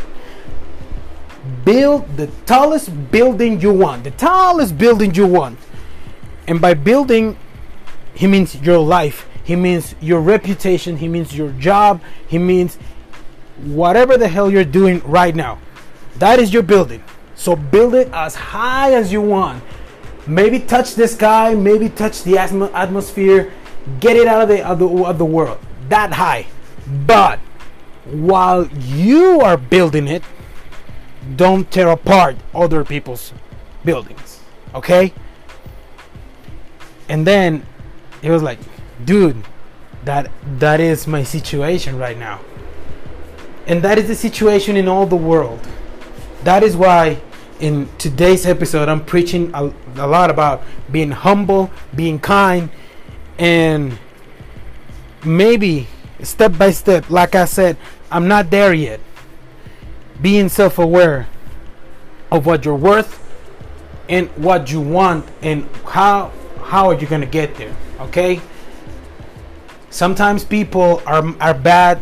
Build 1.63 2.17
the 2.17 2.27
tallest 2.45 3.11
building 3.11 3.61
you 3.61 3.71
want, 3.71 4.03
the 4.03 4.11
tallest 4.11 4.77
building 4.77 5.13
you 5.13 5.27
want. 5.27 5.59
And 6.47 6.59
by 6.59 6.73
building, 6.73 7.37
he 8.13 8.25
means 8.25 8.55
your 8.55 8.79
life, 8.79 9.27
he 9.43 9.55
means 9.55 9.95
your 10.01 10.21
reputation, 10.21 10.97
he 10.97 11.07
means 11.07 11.37
your 11.37 11.51
job, 11.51 12.01
he 12.27 12.37
means 12.37 12.77
whatever 13.63 14.17
the 14.17 14.27
hell 14.27 14.51
you're 14.51 14.63
doing 14.63 15.01
right 15.05 15.35
now. 15.35 15.59
That 16.15 16.39
is 16.39 16.53
your 16.53 16.63
building. 16.63 17.03
So 17.35 17.55
build 17.55 17.93
it 17.93 18.09
as 18.11 18.35
high 18.35 18.93
as 18.93 19.11
you 19.11 19.21
want. 19.21 19.63
Maybe 20.25 20.59
touch 20.59 20.95
the 20.95 21.07
sky, 21.07 21.53
maybe 21.53 21.89
touch 21.89 22.23
the 22.23 22.37
atmosphere, 22.37 23.53
get 23.99 24.17
it 24.17 24.27
out 24.27 24.41
of 24.41 24.49
the, 24.49 24.67
of 24.67 24.79
the, 24.79 24.87
of 24.87 25.17
the 25.17 25.25
world. 25.25 25.59
That 25.89 26.11
high. 26.11 26.47
But 26.87 27.39
while 28.05 28.67
you 28.67 29.41
are 29.41 29.57
building 29.57 30.07
it, 30.07 30.23
don't 31.35 31.69
tear 31.69 31.89
apart 31.89 32.37
other 32.55 32.85
people's 32.85 33.33
buildings. 33.83 34.41
Okay? 34.73 35.13
And 37.09 37.27
then 37.27 37.65
it 38.21 38.31
was 38.31 38.41
like, 38.41 38.59
dude, 39.03 39.43
that 40.05 40.31
that 40.59 40.79
is 40.79 41.07
my 41.07 41.23
situation 41.23 41.97
right 41.97 42.17
now. 42.17 42.39
And 43.65 43.81
that 43.83 43.97
is 43.97 44.07
the 44.07 44.15
situation 44.15 44.77
in 44.77 44.87
all 44.87 45.05
the 45.05 45.17
world. 45.17 45.59
That 46.43 46.63
is 46.63 46.77
why 46.77 47.19
in 47.59 47.89
today's 47.97 48.45
episode 48.45 48.87
I'm 48.87 49.03
preaching 49.03 49.51
a, 49.53 49.73
a 49.97 50.07
lot 50.07 50.29
about 50.29 50.63
being 50.89 51.11
humble, 51.11 51.69
being 51.93 52.19
kind, 52.19 52.69
and 53.37 53.97
maybe 55.25 55.87
step 56.23 56.57
by 56.57 56.71
step. 56.71 57.09
Like 57.09 57.35
I 57.35 57.45
said, 57.45 57.77
I'm 58.11 58.27
not 58.27 58.49
there 58.49 58.73
yet. 58.73 58.99
Being 60.21 60.49
self 60.49 60.79
aware 60.79 61.27
of 62.31 62.45
what 62.45 62.65
you're 62.65 62.75
worth 62.75 63.23
and 64.09 64.29
what 64.37 64.71
you 64.71 64.81
want 64.81 65.25
and 65.41 65.67
how 65.85 66.31
how 66.63 66.87
are 66.87 66.95
you 66.95 67.07
gonna 67.07 67.25
get 67.25 67.55
there 67.55 67.75
okay 67.99 68.41
sometimes 69.89 70.43
people 70.43 71.01
are 71.05 71.23
are 71.39 71.53
bad 71.53 71.99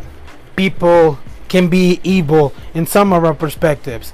people 0.55 1.19
can 1.48 1.67
be 1.67 2.00
evil 2.03 2.53
in 2.74 2.86
some 2.86 3.13
of 3.13 3.24
our 3.24 3.34
perspectives 3.34 4.13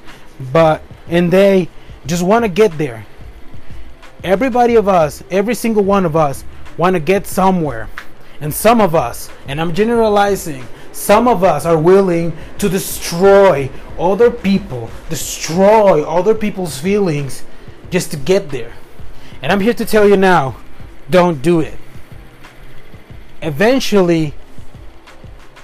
but 0.52 0.82
and 1.08 1.32
they 1.32 1.70
just 2.06 2.24
want 2.24 2.44
to 2.44 2.50
get 2.50 2.78
there 2.78 3.06
everybody 4.24 4.76
of 4.76 4.88
us 4.88 5.24
every 5.32 5.56
single 5.56 5.84
one 5.84 6.06
of 6.06 6.16
us 6.16 6.44
want 6.78 6.94
to 6.94 7.00
get 7.00 7.26
somewhere 7.26 7.90
and 8.42 8.52
some 8.52 8.82
of 8.82 8.96
us, 8.96 9.30
and 9.48 9.62
I'm 9.62 9.74
generalizing, 9.74 10.66
some 10.92 11.28
of 11.28 11.44
us 11.44 11.66
are 11.66 11.78
willing 11.78 12.36
to 12.58 12.68
destroy 12.68 13.70
other 13.98 14.32
people, 14.32 14.90
destroy 15.10 16.04
other 16.04 16.34
people's 16.34 16.78
feelings 16.80 17.44
just 17.92 18.12
to 18.12 18.18
get 18.18 18.50
there. 18.50 18.74
And 19.44 19.52
I'm 19.52 19.60
here 19.60 19.76
to 19.76 19.86
tell 19.86 20.10
you 20.10 20.18
now 20.18 20.58
don't 21.10 21.42
do 21.42 21.60
it. 21.60 21.78
Eventually, 23.42 24.34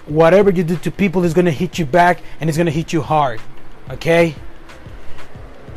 whatever 0.06 0.52
you 0.52 0.64
do 0.64 0.78
to 0.78 0.92
people 0.92 1.24
is 1.24 1.34
going 1.34 1.46
to 1.46 1.52
hit 1.52 1.80
you 1.80 1.86
back 1.86 2.22
and 2.40 2.50
it's 2.50 2.58
going 2.58 2.66
to 2.66 2.72
hit 2.72 2.94
you 2.94 3.02
hard. 3.02 3.42
Okay? 3.90 4.36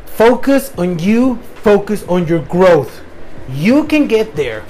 Focus 0.05 0.73
on 0.77 0.99
you, 0.99 1.37
focus 1.63 2.03
on 2.07 2.27
your 2.27 2.41
growth. 2.45 3.01
You 3.49 3.85
can 3.87 4.07
get 4.07 4.35
there 4.35 4.63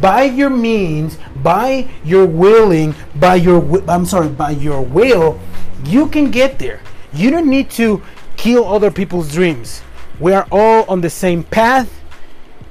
by 0.00 0.24
your 0.24 0.50
means, 0.50 1.18
by 1.42 1.88
your 2.04 2.26
willing, 2.26 2.94
by 3.16 3.36
your 3.36 3.82
I'm 3.88 4.06
sorry, 4.06 4.28
by 4.28 4.50
your 4.50 4.82
will, 4.82 5.38
you 5.84 6.08
can 6.08 6.30
get 6.30 6.58
there. 6.58 6.80
You 7.12 7.30
don't 7.30 7.48
need 7.48 7.70
to 7.72 8.02
kill 8.36 8.64
other 8.64 8.90
people's 8.90 9.32
dreams. 9.32 9.82
We 10.20 10.32
are 10.32 10.46
all 10.50 10.84
on 10.88 11.00
the 11.00 11.10
same 11.10 11.42
path. 11.42 11.92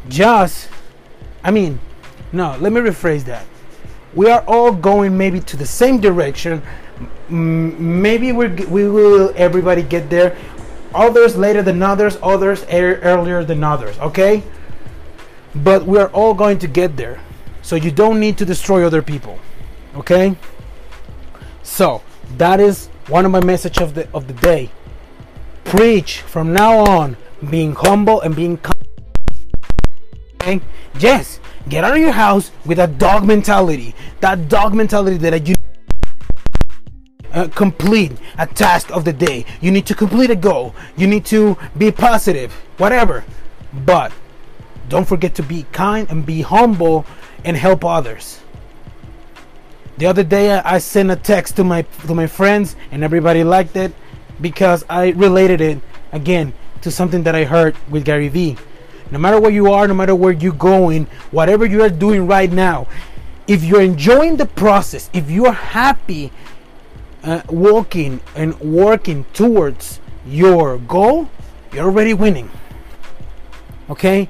Just 0.10 0.70
I 1.44 1.52
mean, 1.52 1.80
no, 2.32 2.58
let 2.60 2.74
me 2.74 2.82
rephrase 2.82 3.24
that. 3.26 3.46
We 4.14 4.30
are 4.30 4.44
all 4.48 4.72
going 4.72 5.18
maybe 5.18 5.40
to 5.42 5.58
the 5.58 5.66
same 5.66 6.00
direction. 6.00 6.62
Maybe 7.30 8.32
we 8.32 8.48
we 8.48 8.90
will 8.90 9.32
everybody 9.36 9.84
get 9.84 10.10
there. 10.10 10.36
Others 10.96 11.36
later 11.36 11.62
than 11.62 11.84
others, 11.84 12.18
others 12.24 12.64
er, 12.64 13.00
earlier 13.04 13.44
than 13.44 13.64
others, 13.64 14.00
okay? 14.00 14.42
But 15.56 15.86
we're 15.86 16.08
all 16.08 16.34
going 16.34 16.60
to 16.60 16.68
get 16.68 16.98
there. 16.98 17.20
So 17.62 17.76
you 17.76 17.92
don't 17.92 18.20
need 18.20 18.38
to 18.38 18.46
destroy 18.46 18.86
other 18.86 19.02
people. 19.02 19.40
Okay? 19.96 20.36
So 21.64 22.02
that 22.38 22.60
is 22.60 22.88
one 23.08 23.26
of 23.26 23.32
my 23.32 23.44
message 23.44 23.80
of 23.80 23.94
the 23.94 24.08
of 24.14 24.28
the 24.28 24.34
day. 24.34 24.72
Preach 25.64 26.22
from 26.22 26.54
now 26.54 26.80
on 26.80 27.18
being 27.50 27.76
humble 27.76 28.22
and 28.22 28.36
being 28.36 28.60
okay? 30.42 30.62
Yes 31.00 31.40
get 31.70 31.84
out 31.84 31.94
of 31.94 31.98
your 31.98 32.12
house 32.12 32.52
with 32.66 32.80
a 32.80 32.88
dog 32.88 33.26
mentality. 33.26 33.96
That 34.22 34.50
dog 34.50 34.74
mentality 34.74 35.18
that 35.18 35.48
you 35.48 35.56
uh, 37.34 37.48
complete 37.50 38.14
a 38.38 38.48
task 38.48 38.90
of 38.92 39.06
the 39.06 39.14
day. 39.14 39.46
You 39.62 39.72
need 39.72 39.86
to 39.88 39.96
complete 39.96 40.30
a 40.30 40.36
goal. 40.36 40.76
You 40.96 41.08
need 41.08 41.26
to 41.26 41.58
be 41.78 41.92
positive. 41.92 42.54
Whatever. 42.78 43.26
But 43.86 44.12
don't 44.90 45.08
forget 45.08 45.36
to 45.36 45.44
be 45.44 45.66
kind 45.72 46.10
and 46.10 46.26
be 46.26 46.42
humble 46.42 47.06
and 47.44 47.58
help 47.58 47.84
others. 47.84 48.40
The 49.98 50.06
other 50.06 50.24
day 50.24 50.52
I 50.52 50.78
sent 50.78 51.10
a 51.12 51.16
text 51.16 51.56
to 51.56 51.64
my 51.64 51.82
to 52.06 52.14
my 52.14 52.28
friends 52.28 52.76
and 52.92 53.04
everybody 53.04 53.44
liked 53.44 53.76
it 53.76 53.94
because 54.40 54.86
I 54.90 55.10
related 55.10 55.62
it 55.62 55.80
again 56.12 56.54
to 56.82 56.92
something 56.92 57.24
that 57.24 57.36
I 57.36 57.44
heard 57.44 57.76
with 57.90 58.06
Gary 58.06 58.28
Vee. 58.28 58.58
no 59.10 59.18
matter 59.18 59.40
where 59.40 59.52
you 59.52 59.72
are, 59.72 59.88
no 59.88 59.94
matter 59.94 60.14
where 60.14 60.34
you're 60.34 60.52
going, 60.52 61.08
whatever 61.32 61.66
you 61.66 61.82
are 61.82 61.90
doing 61.90 62.28
right 62.28 62.52
now, 62.52 62.88
if 63.48 63.64
you're 63.64 63.82
enjoying 63.82 64.36
the 64.38 64.46
process, 64.46 65.10
if 65.14 65.32
you 65.32 65.46
are 65.46 65.54
happy 65.54 66.32
uh, 67.24 67.42
walking 67.48 68.20
and 68.36 68.60
working 68.60 69.26
towards 69.34 70.00
your 70.26 70.78
goal, 70.78 71.30
you're 71.74 71.86
already 71.86 72.14
winning. 72.14 72.52
Okay? 73.90 74.30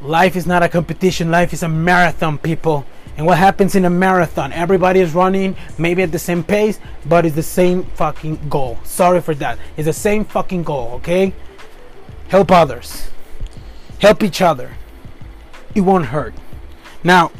Life 0.00 0.36
is 0.36 0.46
not 0.46 0.62
a 0.62 0.68
competition, 0.68 1.30
life 1.30 1.52
is 1.52 1.62
a 1.62 1.68
marathon, 1.68 2.38
people. 2.38 2.86
And 3.16 3.26
what 3.26 3.38
happens 3.38 3.74
in 3.74 3.84
a 3.84 3.90
marathon? 3.90 4.52
Everybody 4.52 5.00
is 5.00 5.12
running, 5.12 5.56
maybe 5.76 6.02
at 6.02 6.12
the 6.12 6.20
same 6.20 6.44
pace, 6.44 6.78
but 7.04 7.26
it's 7.26 7.34
the 7.34 7.42
same 7.42 7.82
fucking 7.82 8.48
goal. 8.48 8.78
Sorry 8.84 9.20
for 9.20 9.34
that. 9.36 9.58
It's 9.76 9.86
the 9.86 9.92
same 9.92 10.24
fucking 10.24 10.62
goal, 10.62 10.92
okay? 10.94 11.32
Help 12.28 12.52
others, 12.52 13.10
help 13.98 14.22
each 14.22 14.40
other. 14.40 14.70
It 15.74 15.80
won't 15.80 16.06
hurt. 16.06 16.34
Now, 17.02 17.32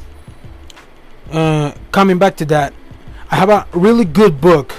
uh, 1.31 1.75
coming 1.93 2.19
back 2.19 2.37
to 2.39 2.45
that, 2.47 2.73
I 3.31 3.37
have 3.37 3.51
a 3.51 3.67
really 3.73 4.05
good 4.05 4.41
book. 4.41 4.75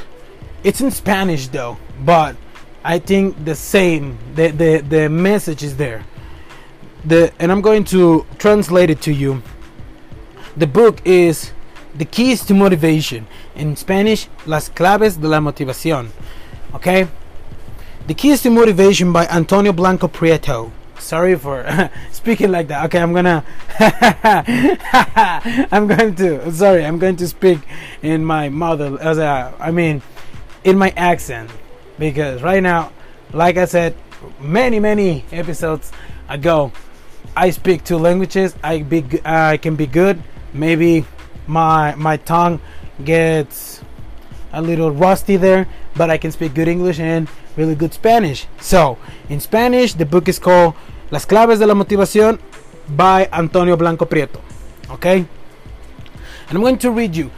It's 0.63 0.81
in 0.81 0.91
Spanish 0.91 1.47
though, 1.47 1.77
but 2.03 2.35
I 2.83 2.99
think 2.99 3.45
the 3.45 3.55
same. 3.55 4.17
The 4.35 4.49
the 4.49 4.77
the 4.79 5.09
message 5.09 5.63
is 5.63 5.77
there. 5.77 6.03
The 7.05 7.31
and 7.39 7.51
I'm 7.51 7.61
going 7.61 7.83
to 7.85 8.25
translate 8.37 8.89
it 8.89 9.01
to 9.03 9.13
you. 9.13 9.41
The 10.57 10.67
book 10.67 11.01
is 11.05 11.53
The 11.95 12.05
Keys 12.05 12.45
to 12.45 12.53
Motivation. 12.53 13.27
In 13.55 13.75
Spanish, 13.75 14.27
Las 14.45 14.69
Claves 14.69 15.19
de 15.19 15.27
la 15.27 15.39
Motivación. 15.39 16.09
Okay? 16.73 17.07
The 18.07 18.13
Keys 18.13 18.41
to 18.43 18.49
Motivation 18.49 19.13
by 19.13 19.27
Antonio 19.27 19.71
Blanco 19.71 20.07
Prieto. 20.07 20.71
Sorry 20.97 21.35
for 21.35 21.89
speaking 22.11 22.51
like 22.51 22.67
that. 22.67 22.85
Okay, 22.85 22.99
I'm 22.99 23.13
gonna. 23.13 23.45
I'm 25.71 25.87
going 25.87 26.15
to. 26.15 26.51
Sorry, 26.51 26.85
I'm 26.85 26.99
going 26.99 27.15
to 27.17 27.27
speak 27.27 27.59
in 28.01 28.25
my 28.25 28.49
mother. 28.49 28.97
As 29.01 29.17
a, 29.17 29.53
I 29.59 29.71
mean, 29.71 30.01
in 30.63 30.77
my 30.77 30.93
accent, 30.97 31.49
because 31.97 32.41
right 32.41 32.61
now, 32.61 32.91
like 33.31 33.57
I 33.57 33.65
said, 33.65 33.95
many 34.39 34.79
many 34.79 35.23
episodes 35.31 35.91
ago, 36.27 36.73
I 37.35 37.49
speak 37.51 37.83
two 37.83 37.97
languages. 37.97 38.55
I 38.63 38.81
be. 38.81 39.05
I 39.25 39.57
can 39.57 39.75
be 39.75 39.87
good. 39.87 40.21
Maybe 40.53 41.05
my 41.47 41.95
my 41.95 42.17
tongue 42.17 42.59
gets 43.03 43.81
a 44.51 44.61
little 44.61 44.91
rusty 44.91 45.37
there, 45.37 45.67
but 45.95 46.09
I 46.09 46.17
can 46.17 46.31
speak 46.31 46.53
good 46.53 46.67
English 46.67 46.99
and 46.99 47.27
really 47.55 47.75
good 47.75 47.93
Spanish. 47.93 48.47
So, 48.59 48.97
in 49.29 49.39
Spanish, 49.39 49.93
the 49.93 50.05
book 50.05 50.27
is 50.27 50.39
called 50.39 50.73
Las 51.11 51.25
Claves 51.25 51.59
de 51.59 51.67
la 51.67 51.73
Motivación 51.73 52.39
by 52.89 53.29
Antonio 53.31 53.77
Blanco 53.77 54.05
Prieto. 54.05 54.41
Okay? 54.89 55.19
And 56.47 56.57
I'm 56.57 56.61
going 56.61 56.79
to 56.79 56.91
read 56.91 57.15
you. 57.15 57.31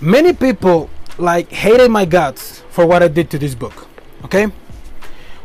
Many 0.00 0.32
people 0.32 0.88
like 1.18 1.50
hated 1.50 1.90
my 1.90 2.04
guts 2.04 2.62
for 2.70 2.86
what 2.86 3.02
I 3.02 3.08
did 3.08 3.30
to 3.30 3.38
this 3.38 3.54
book. 3.54 3.86
Okay? 4.24 4.46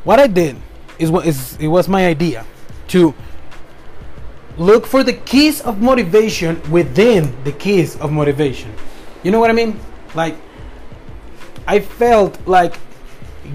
What 0.03 0.19
I 0.19 0.27
did 0.27 0.55
is 0.99 1.11
what 1.11 1.25
is 1.25 1.57
it 1.57 1.67
was 1.67 1.89
my 1.89 2.05
idea 2.05 2.45
to 2.89 3.13
look 4.57 4.85
for 4.85 5.03
the 5.03 5.13
keys 5.13 5.61
of 5.61 5.81
motivation 5.81 6.61
within 6.71 7.33
the 7.43 7.51
keys 7.51 7.95
of 7.97 8.11
motivation. 8.11 8.73
You 9.23 9.31
know 9.31 9.39
what 9.39 9.49
I 9.49 9.53
mean? 9.53 9.79
Like 10.15 10.35
I 11.67 11.79
felt 11.79 12.37
like 12.47 12.75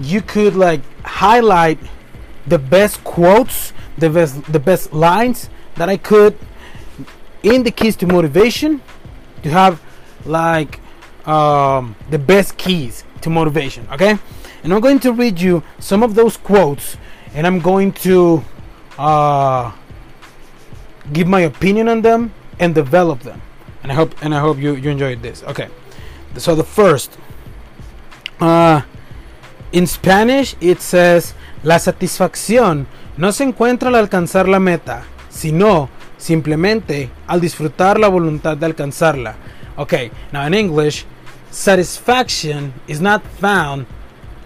you 0.01 0.21
could 0.21 0.55
like 0.55 0.81
highlight 1.03 1.79
the 2.47 2.59
best 2.59 3.03
quotes, 3.03 3.73
the 3.97 4.09
best 4.09 4.43
the 4.51 4.59
best 4.59 4.93
lines 4.93 5.49
that 5.75 5.89
I 5.89 5.97
could 5.97 6.37
in 7.43 7.63
the 7.63 7.71
keys 7.71 7.95
to 7.97 8.07
motivation 8.07 8.81
to 9.43 9.49
have 9.49 9.81
like 10.25 10.79
um, 11.25 11.95
the 12.09 12.19
best 12.19 12.57
keys 12.57 13.03
to 13.21 13.29
motivation. 13.29 13.87
Okay, 13.93 14.17
and 14.63 14.73
I'm 14.73 14.81
going 14.81 14.99
to 15.01 15.13
read 15.13 15.39
you 15.39 15.63
some 15.79 16.03
of 16.03 16.15
those 16.15 16.37
quotes, 16.37 16.97
and 17.33 17.45
I'm 17.45 17.59
going 17.59 17.93
to 18.03 18.43
uh, 18.97 19.71
give 21.13 21.27
my 21.27 21.41
opinion 21.41 21.87
on 21.87 22.01
them 22.01 22.31
and 22.59 22.75
develop 22.75 23.21
them. 23.21 23.41
And 23.83 23.91
I 23.91 23.95
hope 23.95 24.15
and 24.21 24.33
I 24.33 24.39
hope 24.39 24.57
you 24.57 24.75
you 24.75 24.89
enjoyed 24.89 25.21
this. 25.21 25.43
Okay, 25.43 25.69
so 26.37 26.55
the 26.55 26.63
first. 26.63 27.17
Uh, 28.39 28.81
in 29.71 29.85
Spanish, 29.85 30.55
it 30.59 30.81
says, 30.81 31.35
la 31.61 31.77
satisfacción 31.77 32.87
no 33.17 33.31
se 33.31 33.43
encuentra 33.43 33.89
al 33.89 33.95
alcanzar 33.95 34.47
la 34.47 34.59
meta, 34.59 35.03
sino 35.29 35.89
simplemente 36.17 37.09
al 37.27 37.39
disfrutar 37.39 37.99
la 37.99 38.07
voluntad 38.07 38.57
de 38.57 38.65
alcanzarla. 38.65 39.35
Okay, 39.77 40.11
now 40.31 40.45
in 40.45 40.53
English, 40.53 41.05
satisfaction 41.51 42.73
is 42.87 42.99
not 42.99 43.21
found 43.39 43.85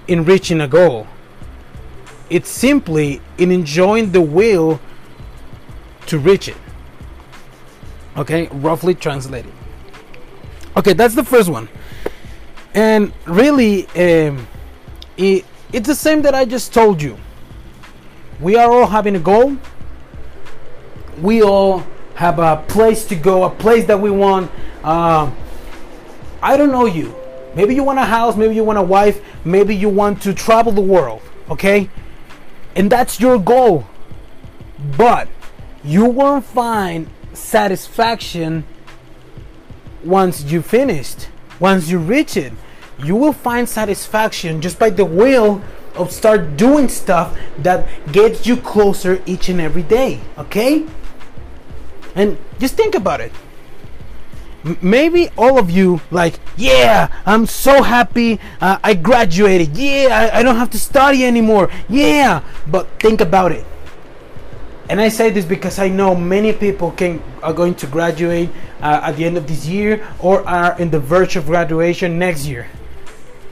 in 0.07 0.25
reaching 0.25 0.59
a 0.59 0.67
goal. 0.67 1.07
It's 2.29 2.49
simply 2.49 3.21
in 3.37 3.51
enjoying 3.51 4.11
the 4.11 4.21
will 4.21 4.79
to 6.07 6.19
reach 6.19 6.47
it. 6.47 6.57
Okay, 8.17 8.47
roughly 8.51 8.93
translated. 8.93 9.51
Okay, 10.77 10.93
that's 10.93 11.15
the 11.15 11.23
first 11.23 11.49
one. 11.49 11.69
And 12.73 13.13
really, 13.25 13.87
um, 13.89 14.47
it, 15.17 15.45
it's 15.71 15.87
the 15.87 15.95
same 15.95 16.21
that 16.23 16.33
I 16.33 16.45
just 16.45 16.73
told 16.73 17.01
you. 17.01 17.17
We 18.39 18.55
are 18.55 18.71
all 18.71 18.87
having 18.87 19.15
a 19.15 19.19
goal. 19.19 19.57
We 21.21 21.43
all 21.43 21.83
have 22.15 22.39
a 22.39 22.63
place 22.67 23.05
to 23.05 23.15
go, 23.15 23.43
a 23.43 23.49
place 23.49 23.85
that 23.85 23.99
we 23.99 24.09
want. 24.09 24.51
Uh, 24.83 25.31
I 26.41 26.57
don't 26.57 26.71
know 26.71 26.85
you. 26.85 27.15
Maybe 27.55 27.75
you 27.75 27.83
want 27.83 27.99
a 27.99 28.03
house, 28.05 28.35
maybe 28.35 28.55
you 28.55 28.63
want 28.63 28.79
a 28.79 28.83
wife, 28.83 29.21
maybe 29.45 29.75
you 29.75 29.87
want 29.87 30.21
to 30.23 30.33
travel 30.33 30.71
the 30.71 30.81
world, 30.81 31.21
okay? 31.49 31.89
And 32.75 32.91
that's 32.91 33.19
your 33.19 33.37
goal. 33.37 33.87
But 34.97 35.27
you 35.83 36.05
won't 36.05 36.45
find 36.45 37.07
satisfaction 37.33 38.63
once 40.03 40.43
you 40.43 40.61
finished, 40.61 41.29
once 41.59 41.89
you 41.89 41.99
reach 41.99 42.37
it 42.37 42.53
you 43.03 43.15
will 43.15 43.33
find 43.33 43.67
satisfaction 43.67 44.61
just 44.61 44.79
by 44.79 44.89
the 44.89 45.05
will 45.05 45.61
of 45.95 46.11
start 46.11 46.57
doing 46.57 46.87
stuff 46.87 47.37
that 47.59 47.87
gets 48.11 48.47
you 48.47 48.57
closer 48.57 49.21
each 49.25 49.49
and 49.49 49.59
every 49.61 49.83
day 49.83 50.19
okay? 50.37 50.85
And 52.15 52.37
just 52.59 52.75
think 52.75 52.93
about 52.93 53.21
it. 53.21 53.31
Maybe 54.81 55.29
all 55.37 55.57
of 55.57 55.69
you 55.69 55.99
like 56.09 56.39
yeah 56.55 57.09
i'm 57.25 57.45
so 57.45 57.83
happy 57.83 58.39
uh, 58.61 58.77
i 58.83 58.93
graduated. 58.93 59.75
Yeah 59.75 60.31
I, 60.33 60.39
I 60.39 60.43
don't 60.43 60.55
have 60.55 60.69
to 60.71 60.79
study 60.79 61.25
anymore. 61.25 61.69
Yeah 61.89 62.41
but 62.67 62.87
think 62.99 63.19
about 63.19 63.51
it 63.51 63.65
and 64.89 64.99
I 64.99 65.07
say 65.07 65.29
this 65.29 65.45
because 65.45 65.79
I 65.79 65.87
know 65.87 66.15
many 66.15 66.51
people 66.51 66.91
can 66.91 67.21
are 67.41 67.53
going 67.53 67.75
to 67.75 67.87
graduate 67.87 68.49
uh, 68.81 69.01
at 69.03 69.15
the 69.15 69.25
end 69.25 69.37
of 69.37 69.47
this 69.47 69.65
year 69.65 70.05
or 70.19 70.47
are 70.47 70.77
in 70.79 70.89
the 70.89 70.99
verge 70.99 71.35
of 71.35 71.45
graduation 71.45 72.19
next 72.19 72.45
year. 72.45 72.67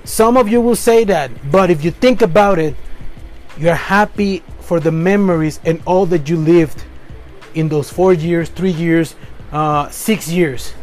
Some 0.03 0.35
of 0.35 0.49
you 0.49 0.59
will 0.59 0.75
say 0.75 1.03
that, 1.05 1.31
but 1.51 1.69
if 1.69 1.85
you 1.85 1.91
think 1.91 2.21
about 2.21 2.59
it, 2.59 2.75
you're 3.57 3.75
happy 3.75 4.43
for 4.59 4.79
the 4.79 4.91
memories 4.91 5.59
and 5.63 5.81
all 5.85 6.05
that 6.07 6.27
you 6.27 6.37
lived 6.37 6.83
in 7.53 7.69
those 7.69 7.89
four 7.89 8.13
years, 8.13 8.49
three 8.49 8.71
years, 8.71 9.15
uh, 9.51 9.89
six 9.89 10.27
years 10.29 10.73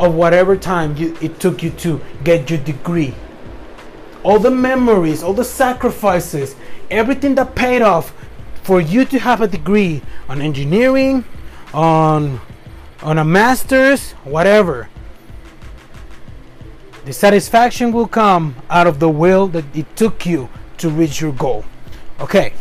of 0.00 0.14
whatever 0.14 0.56
time 0.56 0.96
you, 0.96 1.16
it 1.20 1.40
took 1.40 1.62
you 1.62 1.70
to 1.70 2.00
get 2.24 2.48
your 2.50 2.58
degree. 2.60 3.14
All 4.22 4.38
the 4.38 4.50
memories, 4.50 5.22
all 5.22 5.32
the 5.32 5.44
sacrifices, 5.44 6.56
everything 6.90 7.34
that 7.36 7.54
paid 7.54 7.82
off 7.82 8.12
for 8.68 8.82
you 8.82 9.06
to 9.06 9.18
have 9.18 9.40
a 9.40 9.48
degree 9.48 10.02
on 10.28 10.42
engineering, 10.42 11.24
on 11.72 12.38
on 13.02 13.16
a 13.16 13.24
master's, 13.24 14.12
whatever. 14.28 14.90
The 17.06 17.14
satisfaction 17.14 17.92
will 17.92 18.06
come 18.06 18.56
out 18.68 18.86
of 18.86 19.00
the 19.00 19.08
will 19.08 19.46
that 19.56 19.64
it 19.74 19.88
took 19.96 20.26
you 20.26 20.50
to 20.76 20.90
reach 20.90 21.18
your 21.18 21.32
goal. 21.32 21.64
Okay. 22.20 22.52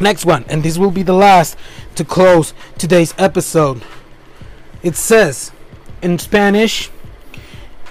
Next 0.00 0.26
one, 0.26 0.44
and 0.48 0.64
this 0.64 0.78
will 0.78 0.90
be 0.90 1.04
the 1.04 1.14
last 1.14 1.56
to 1.94 2.04
close 2.04 2.52
today's 2.76 3.14
episode. 3.16 3.84
It 4.82 4.96
says 4.96 5.52
in 6.02 6.18
Spanish, 6.18 6.90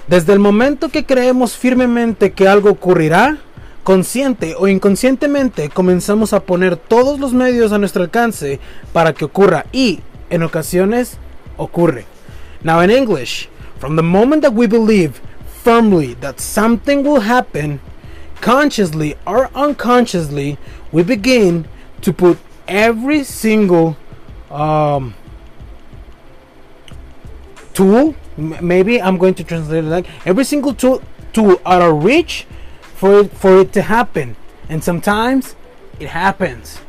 desde 0.09 0.33
el 0.33 0.39
momento 0.39 0.89
que 0.89 1.03
creemos 1.03 1.55
firmemente 1.55 2.33
que 2.33 2.49
algo 2.49 2.71
ocurrirá, 2.71 3.39
consciente 3.83 4.55
o 4.57 4.67
inconscientemente 4.67 5.69
comenzamos 5.69 6.33
a 6.33 6.41
poner 6.41 6.77
todos 6.77 7.19
los 7.19 7.33
medios 7.33 7.71
a 7.71 7.77
nuestro 7.77 8.03
alcance 8.03 8.59
para 8.91 9.13
que 9.13 9.25
ocurra 9.25 9.65
y 9.71 9.99
en 10.29 10.43
ocasiones 10.43 11.17
ocurre. 11.57 12.05
Now 12.63 12.81
in 12.81 12.89
English, 12.89 13.49
from 13.79 13.95
the 13.95 14.03
moment 14.03 14.43
that 14.43 14.53
we 14.53 14.67
believe 14.67 15.21
firmly 15.63 16.15
that 16.21 16.39
something 16.39 17.03
will 17.03 17.21
happen, 17.21 17.79
consciously 18.41 19.15
or 19.25 19.49
unconsciously, 19.53 20.57
we 20.91 21.03
begin 21.03 21.65
to 22.01 22.13
put 22.13 22.37
every 22.67 23.23
single 23.23 23.97
um, 24.49 25.13
tool 27.73 28.15
maybe 28.37 29.01
i'm 29.01 29.17
going 29.17 29.33
to 29.33 29.43
translate 29.43 29.83
it 29.83 29.87
like 29.87 30.05
every 30.25 30.43
single 30.43 30.73
tool 30.73 31.01
tool 31.33 31.59
out 31.65 31.81
of 31.81 32.03
reach 32.03 32.45
for 32.95 33.21
it 33.21 33.31
for 33.31 33.59
it 33.59 33.73
to 33.73 33.81
happen. 33.81 34.35
And 34.69 34.83
sometimes 34.83 35.55
it 35.99 36.09
happens. 36.09 36.79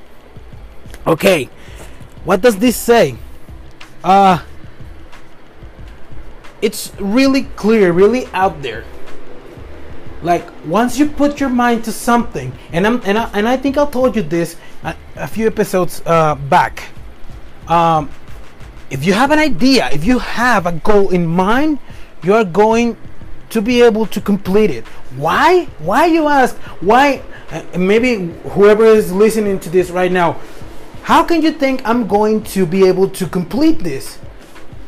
Okay 1.07 1.49
what 2.25 2.40
does 2.40 2.57
this 2.57 2.77
say? 2.77 3.17
Uh 4.03 4.43
it's 6.61 6.93
really 6.99 7.45
clear 7.57 7.93
really 7.93 8.27
out 8.33 8.62
there. 8.62 8.85
Like 10.23 10.49
once 10.64 10.99
you 10.99 11.09
put 11.09 11.38
your 11.38 11.51
mind 11.51 11.85
to 11.85 11.93
something 11.93 12.53
and 12.73 12.87
i'm 12.87 13.01
and 13.05 13.19
i, 13.19 13.31
and 13.35 13.47
I 13.47 13.57
think 13.57 13.77
i 13.77 13.85
told 13.85 14.17
you 14.17 14.23
this 14.23 14.57
a, 14.83 14.97
a 15.17 15.29
few 15.29 15.47
episodes 15.47 16.03
uh, 16.07 16.35
back. 16.35 16.88
Um, 17.69 18.11
if 18.90 19.05
you 19.05 19.12
have 19.12 19.31
an 19.31 19.38
idea 19.38 19.88
if 19.93 20.05
you 20.05 20.19
have 20.19 20.67
a 20.67 20.73
goal 20.73 21.09
in 21.11 21.27
mind 21.27 21.79
you 22.23 22.35
are 22.35 22.45
going 22.45 22.97
to 23.49 23.62
be 23.62 23.81
able 23.81 24.05
to 24.07 24.21
complete 24.21 24.71
it 24.71 24.85
why? 25.16 25.64
Why 25.79 26.07
you 26.07 26.29
ask? 26.29 26.57
Why? 26.81 27.22
Uh, 27.50 27.62
maybe 27.79 28.33
whoever 28.50 28.85
is 28.85 29.12
listening 29.12 29.61
to 29.61 29.70
this 29.70 29.90
right 29.90 30.11
now 30.11 30.40
how 31.05 31.22
can 31.22 31.42
you 31.42 31.50
think 31.50 31.83
i'm 31.85 32.07
going 32.07 32.42
to 32.42 32.64
be 32.64 32.88
able 32.88 33.09
to 33.11 33.27
complete 33.27 33.81
this? 33.81 34.18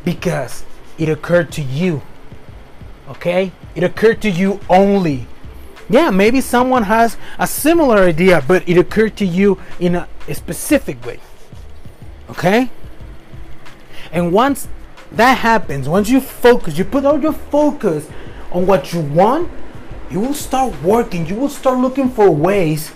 Because 0.03 0.65
it 0.97 1.09
occurred 1.09 1.51
to 1.53 1.61
you 1.61 2.01
okay? 3.09 3.51
It 3.75 3.83
occurred 3.83 4.21
to 4.23 4.29
you 4.29 4.59
only. 4.67 5.27
Yeah 5.87 6.09
maybe 6.09 6.41
someone 6.41 6.83
has 6.83 7.17
a 7.37 7.45
similar 7.45 7.97
idea 7.97 8.43
but 8.47 8.67
it 8.67 8.79
occurred 8.79 9.15
to 9.17 9.25
you 9.25 9.59
in 9.79 9.93
a, 9.93 10.07
a 10.27 10.33
specific 10.33 11.05
way 11.05 11.19
okay? 12.31 12.71
And 14.11 14.33
once 14.33 14.67
that 15.11 15.37
happens 15.37 15.87
once 15.87 16.09
you 16.09 16.19
focus 16.19 16.79
you 16.79 16.83
put 16.83 17.05
all 17.05 17.21
your 17.21 17.33
focus 17.33 18.09
on 18.51 18.65
what 18.65 18.91
you 18.91 19.01
want 19.01 19.51
you 20.09 20.19
will 20.19 20.33
start 20.33 20.81
working 20.81 21.25
you 21.25 21.35
will 21.35 21.49
start 21.49 21.77
looking 21.79 22.09
for 22.09 22.29
ways 22.29 22.93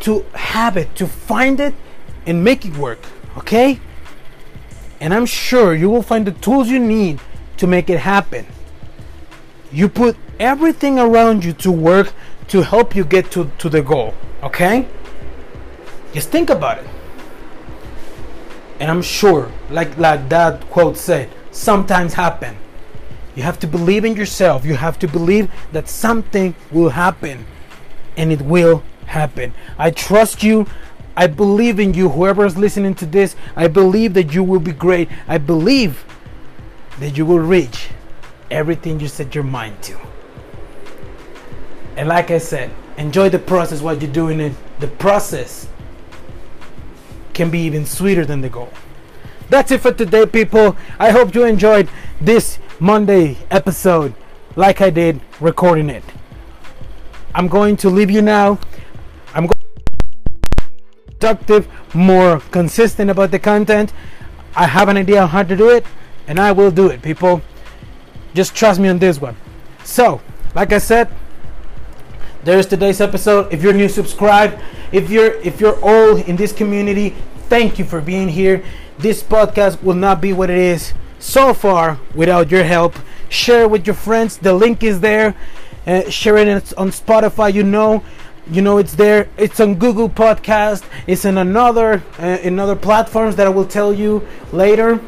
to 0.00 0.24
have 0.34 0.76
it 0.76 0.94
to 0.94 1.06
find 1.06 1.60
it 1.60 1.74
and 2.26 2.42
make 2.42 2.64
it 2.64 2.76
work 2.76 2.98
okay 3.36 3.80
and 5.00 5.12
i'm 5.12 5.26
sure 5.26 5.74
you 5.74 5.88
will 5.88 6.02
find 6.02 6.26
the 6.26 6.32
tools 6.32 6.68
you 6.68 6.78
need 6.78 7.20
to 7.56 7.66
make 7.66 7.90
it 7.90 8.00
happen 8.00 8.46
you 9.72 9.88
put 9.88 10.16
everything 10.38 10.98
around 10.98 11.44
you 11.44 11.52
to 11.52 11.70
work 11.70 12.12
to 12.48 12.62
help 12.62 12.96
you 12.96 13.04
get 13.04 13.30
to, 13.30 13.50
to 13.58 13.68
the 13.68 13.82
goal. 13.82 14.14
Okay? 14.42 14.88
Just 16.12 16.30
think 16.30 16.50
about 16.50 16.78
it. 16.78 16.86
And 18.80 18.90
I'm 18.90 19.02
sure, 19.02 19.52
like 19.70 19.96
like 19.98 20.28
that 20.30 20.68
quote 20.70 20.96
said, 20.96 21.30
sometimes 21.50 22.14
happen. 22.14 22.56
You 23.40 23.44
have 23.44 23.58
to 23.60 23.66
believe 23.66 24.04
in 24.04 24.16
yourself. 24.16 24.66
You 24.66 24.74
have 24.74 24.98
to 24.98 25.08
believe 25.08 25.50
that 25.72 25.88
something 25.88 26.54
will 26.70 26.90
happen. 26.90 27.46
And 28.18 28.30
it 28.30 28.42
will 28.42 28.82
happen. 29.06 29.54
I 29.78 29.92
trust 29.92 30.42
you. 30.42 30.66
I 31.16 31.26
believe 31.26 31.80
in 31.80 31.94
you. 31.94 32.10
Whoever 32.10 32.44
is 32.44 32.58
listening 32.58 32.94
to 32.96 33.06
this, 33.06 33.36
I 33.56 33.66
believe 33.66 34.12
that 34.12 34.34
you 34.34 34.44
will 34.44 34.60
be 34.60 34.72
great. 34.72 35.08
I 35.26 35.38
believe 35.38 36.04
that 36.98 37.16
you 37.16 37.24
will 37.24 37.38
reach 37.38 37.88
everything 38.50 39.00
you 39.00 39.08
set 39.08 39.34
your 39.34 39.44
mind 39.44 39.82
to. 39.84 39.98
And 41.96 42.10
like 42.10 42.30
I 42.30 42.36
said, 42.36 42.70
enjoy 42.98 43.30
the 43.30 43.38
process 43.38 43.80
while 43.80 43.96
you're 43.96 44.12
doing 44.12 44.38
it. 44.38 44.52
The 44.80 44.88
process 44.88 45.66
can 47.32 47.48
be 47.48 47.60
even 47.60 47.86
sweeter 47.86 48.26
than 48.26 48.42
the 48.42 48.50
goal. 48.50 48.68
That's 49.48 49.70
it 49.70 49.80
for 49.80 49.92
today, 49.92 50.26
people. 50.26 50.76
I 50.98 51.10
hope 51.10 51.34
you 51.34 51.46
enjoyed 51.46 51.88
this 52.20 52.58
Monday 52.80 53.36
episode 53.50 54.14
like 54.56 54.80
I 54.80 54.88
did 54.88 55.20
recording 55.38 55.90
it. 55.90 56.02
I'm 57.34 57.46
going 57.46 57.76
to 57.76 57.90
leave 57.90 58.10
you 58.10 58.22
now. 58.22 58.58
I'm 59.34 59.46
going 59.46 59.60
productive, 61.10 61.68
more 61.94 62.40
consistent 62.50 63.10
about 63.10 63.32
the 63.32 63.38
content. 63.38 63.92
I 64.56 64.64
have 64.64 64.88
an 64.88 64.96
idea 64.96 65.20
on 65.20 65.28
how 65.28 65.42
to 65.42 65.54
do 65.54 65.68
it, 65.68 65.84
and 66.26 66.40
I 66.40 66.52
will 66.52 66.70
do 66.70 66.86
it, 66.86 67.02
people. 67.02 67.42
Just 68.32 68.54
trust 68.54 68.80
me 68.80 68.88
on 68.88 68.98
this 68.98 69.20
one. 69.20 69.36
So, 69.84 70.22
like 70.54 70.72
I 70.72 70.78
said, 70.78 71.10
there's 72.44 72.64
today's 72.64 73.02
episode. 73.02 73.52
If 73.52 73.62
you're 73.62 73.74
new, 73.74 73.90
subscribe. 73.90 74.58
If 74.90 75.10
you're 75.10 75.34
if 75.42 75.60
you're 75.60 75.78
old 75.84 76.20
in 76.20 76.36
this 76.36 76.50
community, 76.50 77.10
thank 77.50 77.78
you 77.78 77.84
for 77.84 78.00
being 78.00 78.28
here. 78.28 78.64
This 78.98 79.22
podcast 79.22 79.82
will 79.82 79.94
not 79.94 80.22
be 80.22 80.32
what 80.32 80.48
it 80.48 80.56
is 80.56 80.94
so 81.20 81.54
far 81.54 82.00
without 82.14 82.50
your 82.50 82.64
help. 82.64 82.96
Share 83.28 83.68
with 83.68 83.86
your 83.86 83.94
friends. 83.94 84.38
The 84.38 84.52
link 84.52 84.82
is 84.82 85.00
there. 85.00 85.36
Uh, 85.86 86.10
share 86.10 86.36
it 86.38 86.76
on 86.76 86.90
Spotify. 86.90 87.54
You 87.54 87.62
know, 87.62 88.02
you 88.50 88.62
know 88.62 88.78
it's 88.78 88.94
there. 88.94 89.28
It's 89.36 89.60
on 89.60 89.76
Google 89.76 90.08
Podcast. 90.08 90.84
It's 91.06 91.24
in 91.24 91.38
another 91.38 92.02
uh, 92.18 92.38
in 92.42 92.58
other 92.58 92.74
platforms 92.74 93.36
that 93.36 93.46
I 93.46 93.50
will 93.50 93.66
tell 93.66 93.92
you 93.92 94.26
later. 94.52 95.00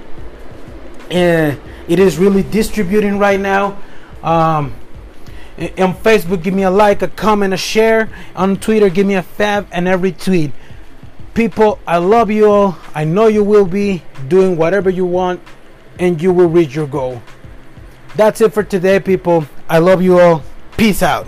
Uh, 1.11 1.57
it 1.88 1.98
is 1.98 2.18
really 2.18 2.44
distributing 2.44 3.18
right 3.18 3.40
now. 3.40 3.79
Um, 4.22 4.75
on 5.59 5.94
Facebook, 5.94 6.42
give 6.42 6.55
me 6.55 6.62
a 6.62 6.70
like, 6.70 7.03
a 7.03 7.09
comment, 7.09 7.53
a 7.53 7.57
share. 7.57 8.09
On 8.37 8.57
Twitter, 8.57 8.88
give 8.88 9.07
me 9.07 9.14
a 9.14 9.22
fab 9.22 9.66
and 9.72 9.88
every 9.88 10.12
tweet. 10.12 10.53
People, 11.35 11.79
I 11.87 11.98
love 11.98 12.31
you 12.31 12.46
all. 12.46 12.79
I 12.94 13.05
know 13.05 13.27
you 13.27 13.42
will 13.42 13.66
be 13.66 14.03
doing 14.29 14.57
whatever 14.57 14.90
you 14.90 15.05
want 15.05 15.40
and 15.98 16.20
you 16.20 16.33
will 16.33 16.48
reach 16.48 16.74
your 16.74 16.87
goal. 16.87 17.22
That's 18.16 18.40
it 18.40 18.52
for 18.52 18.62
today, 18.62 19.00
people. 19.00 19.46
I 19.68 19.78
love 19.78 20.02
you 20.02 20.18
all. 20.18 20.42
Peace 20.76 21.02
out. 21.02 21.26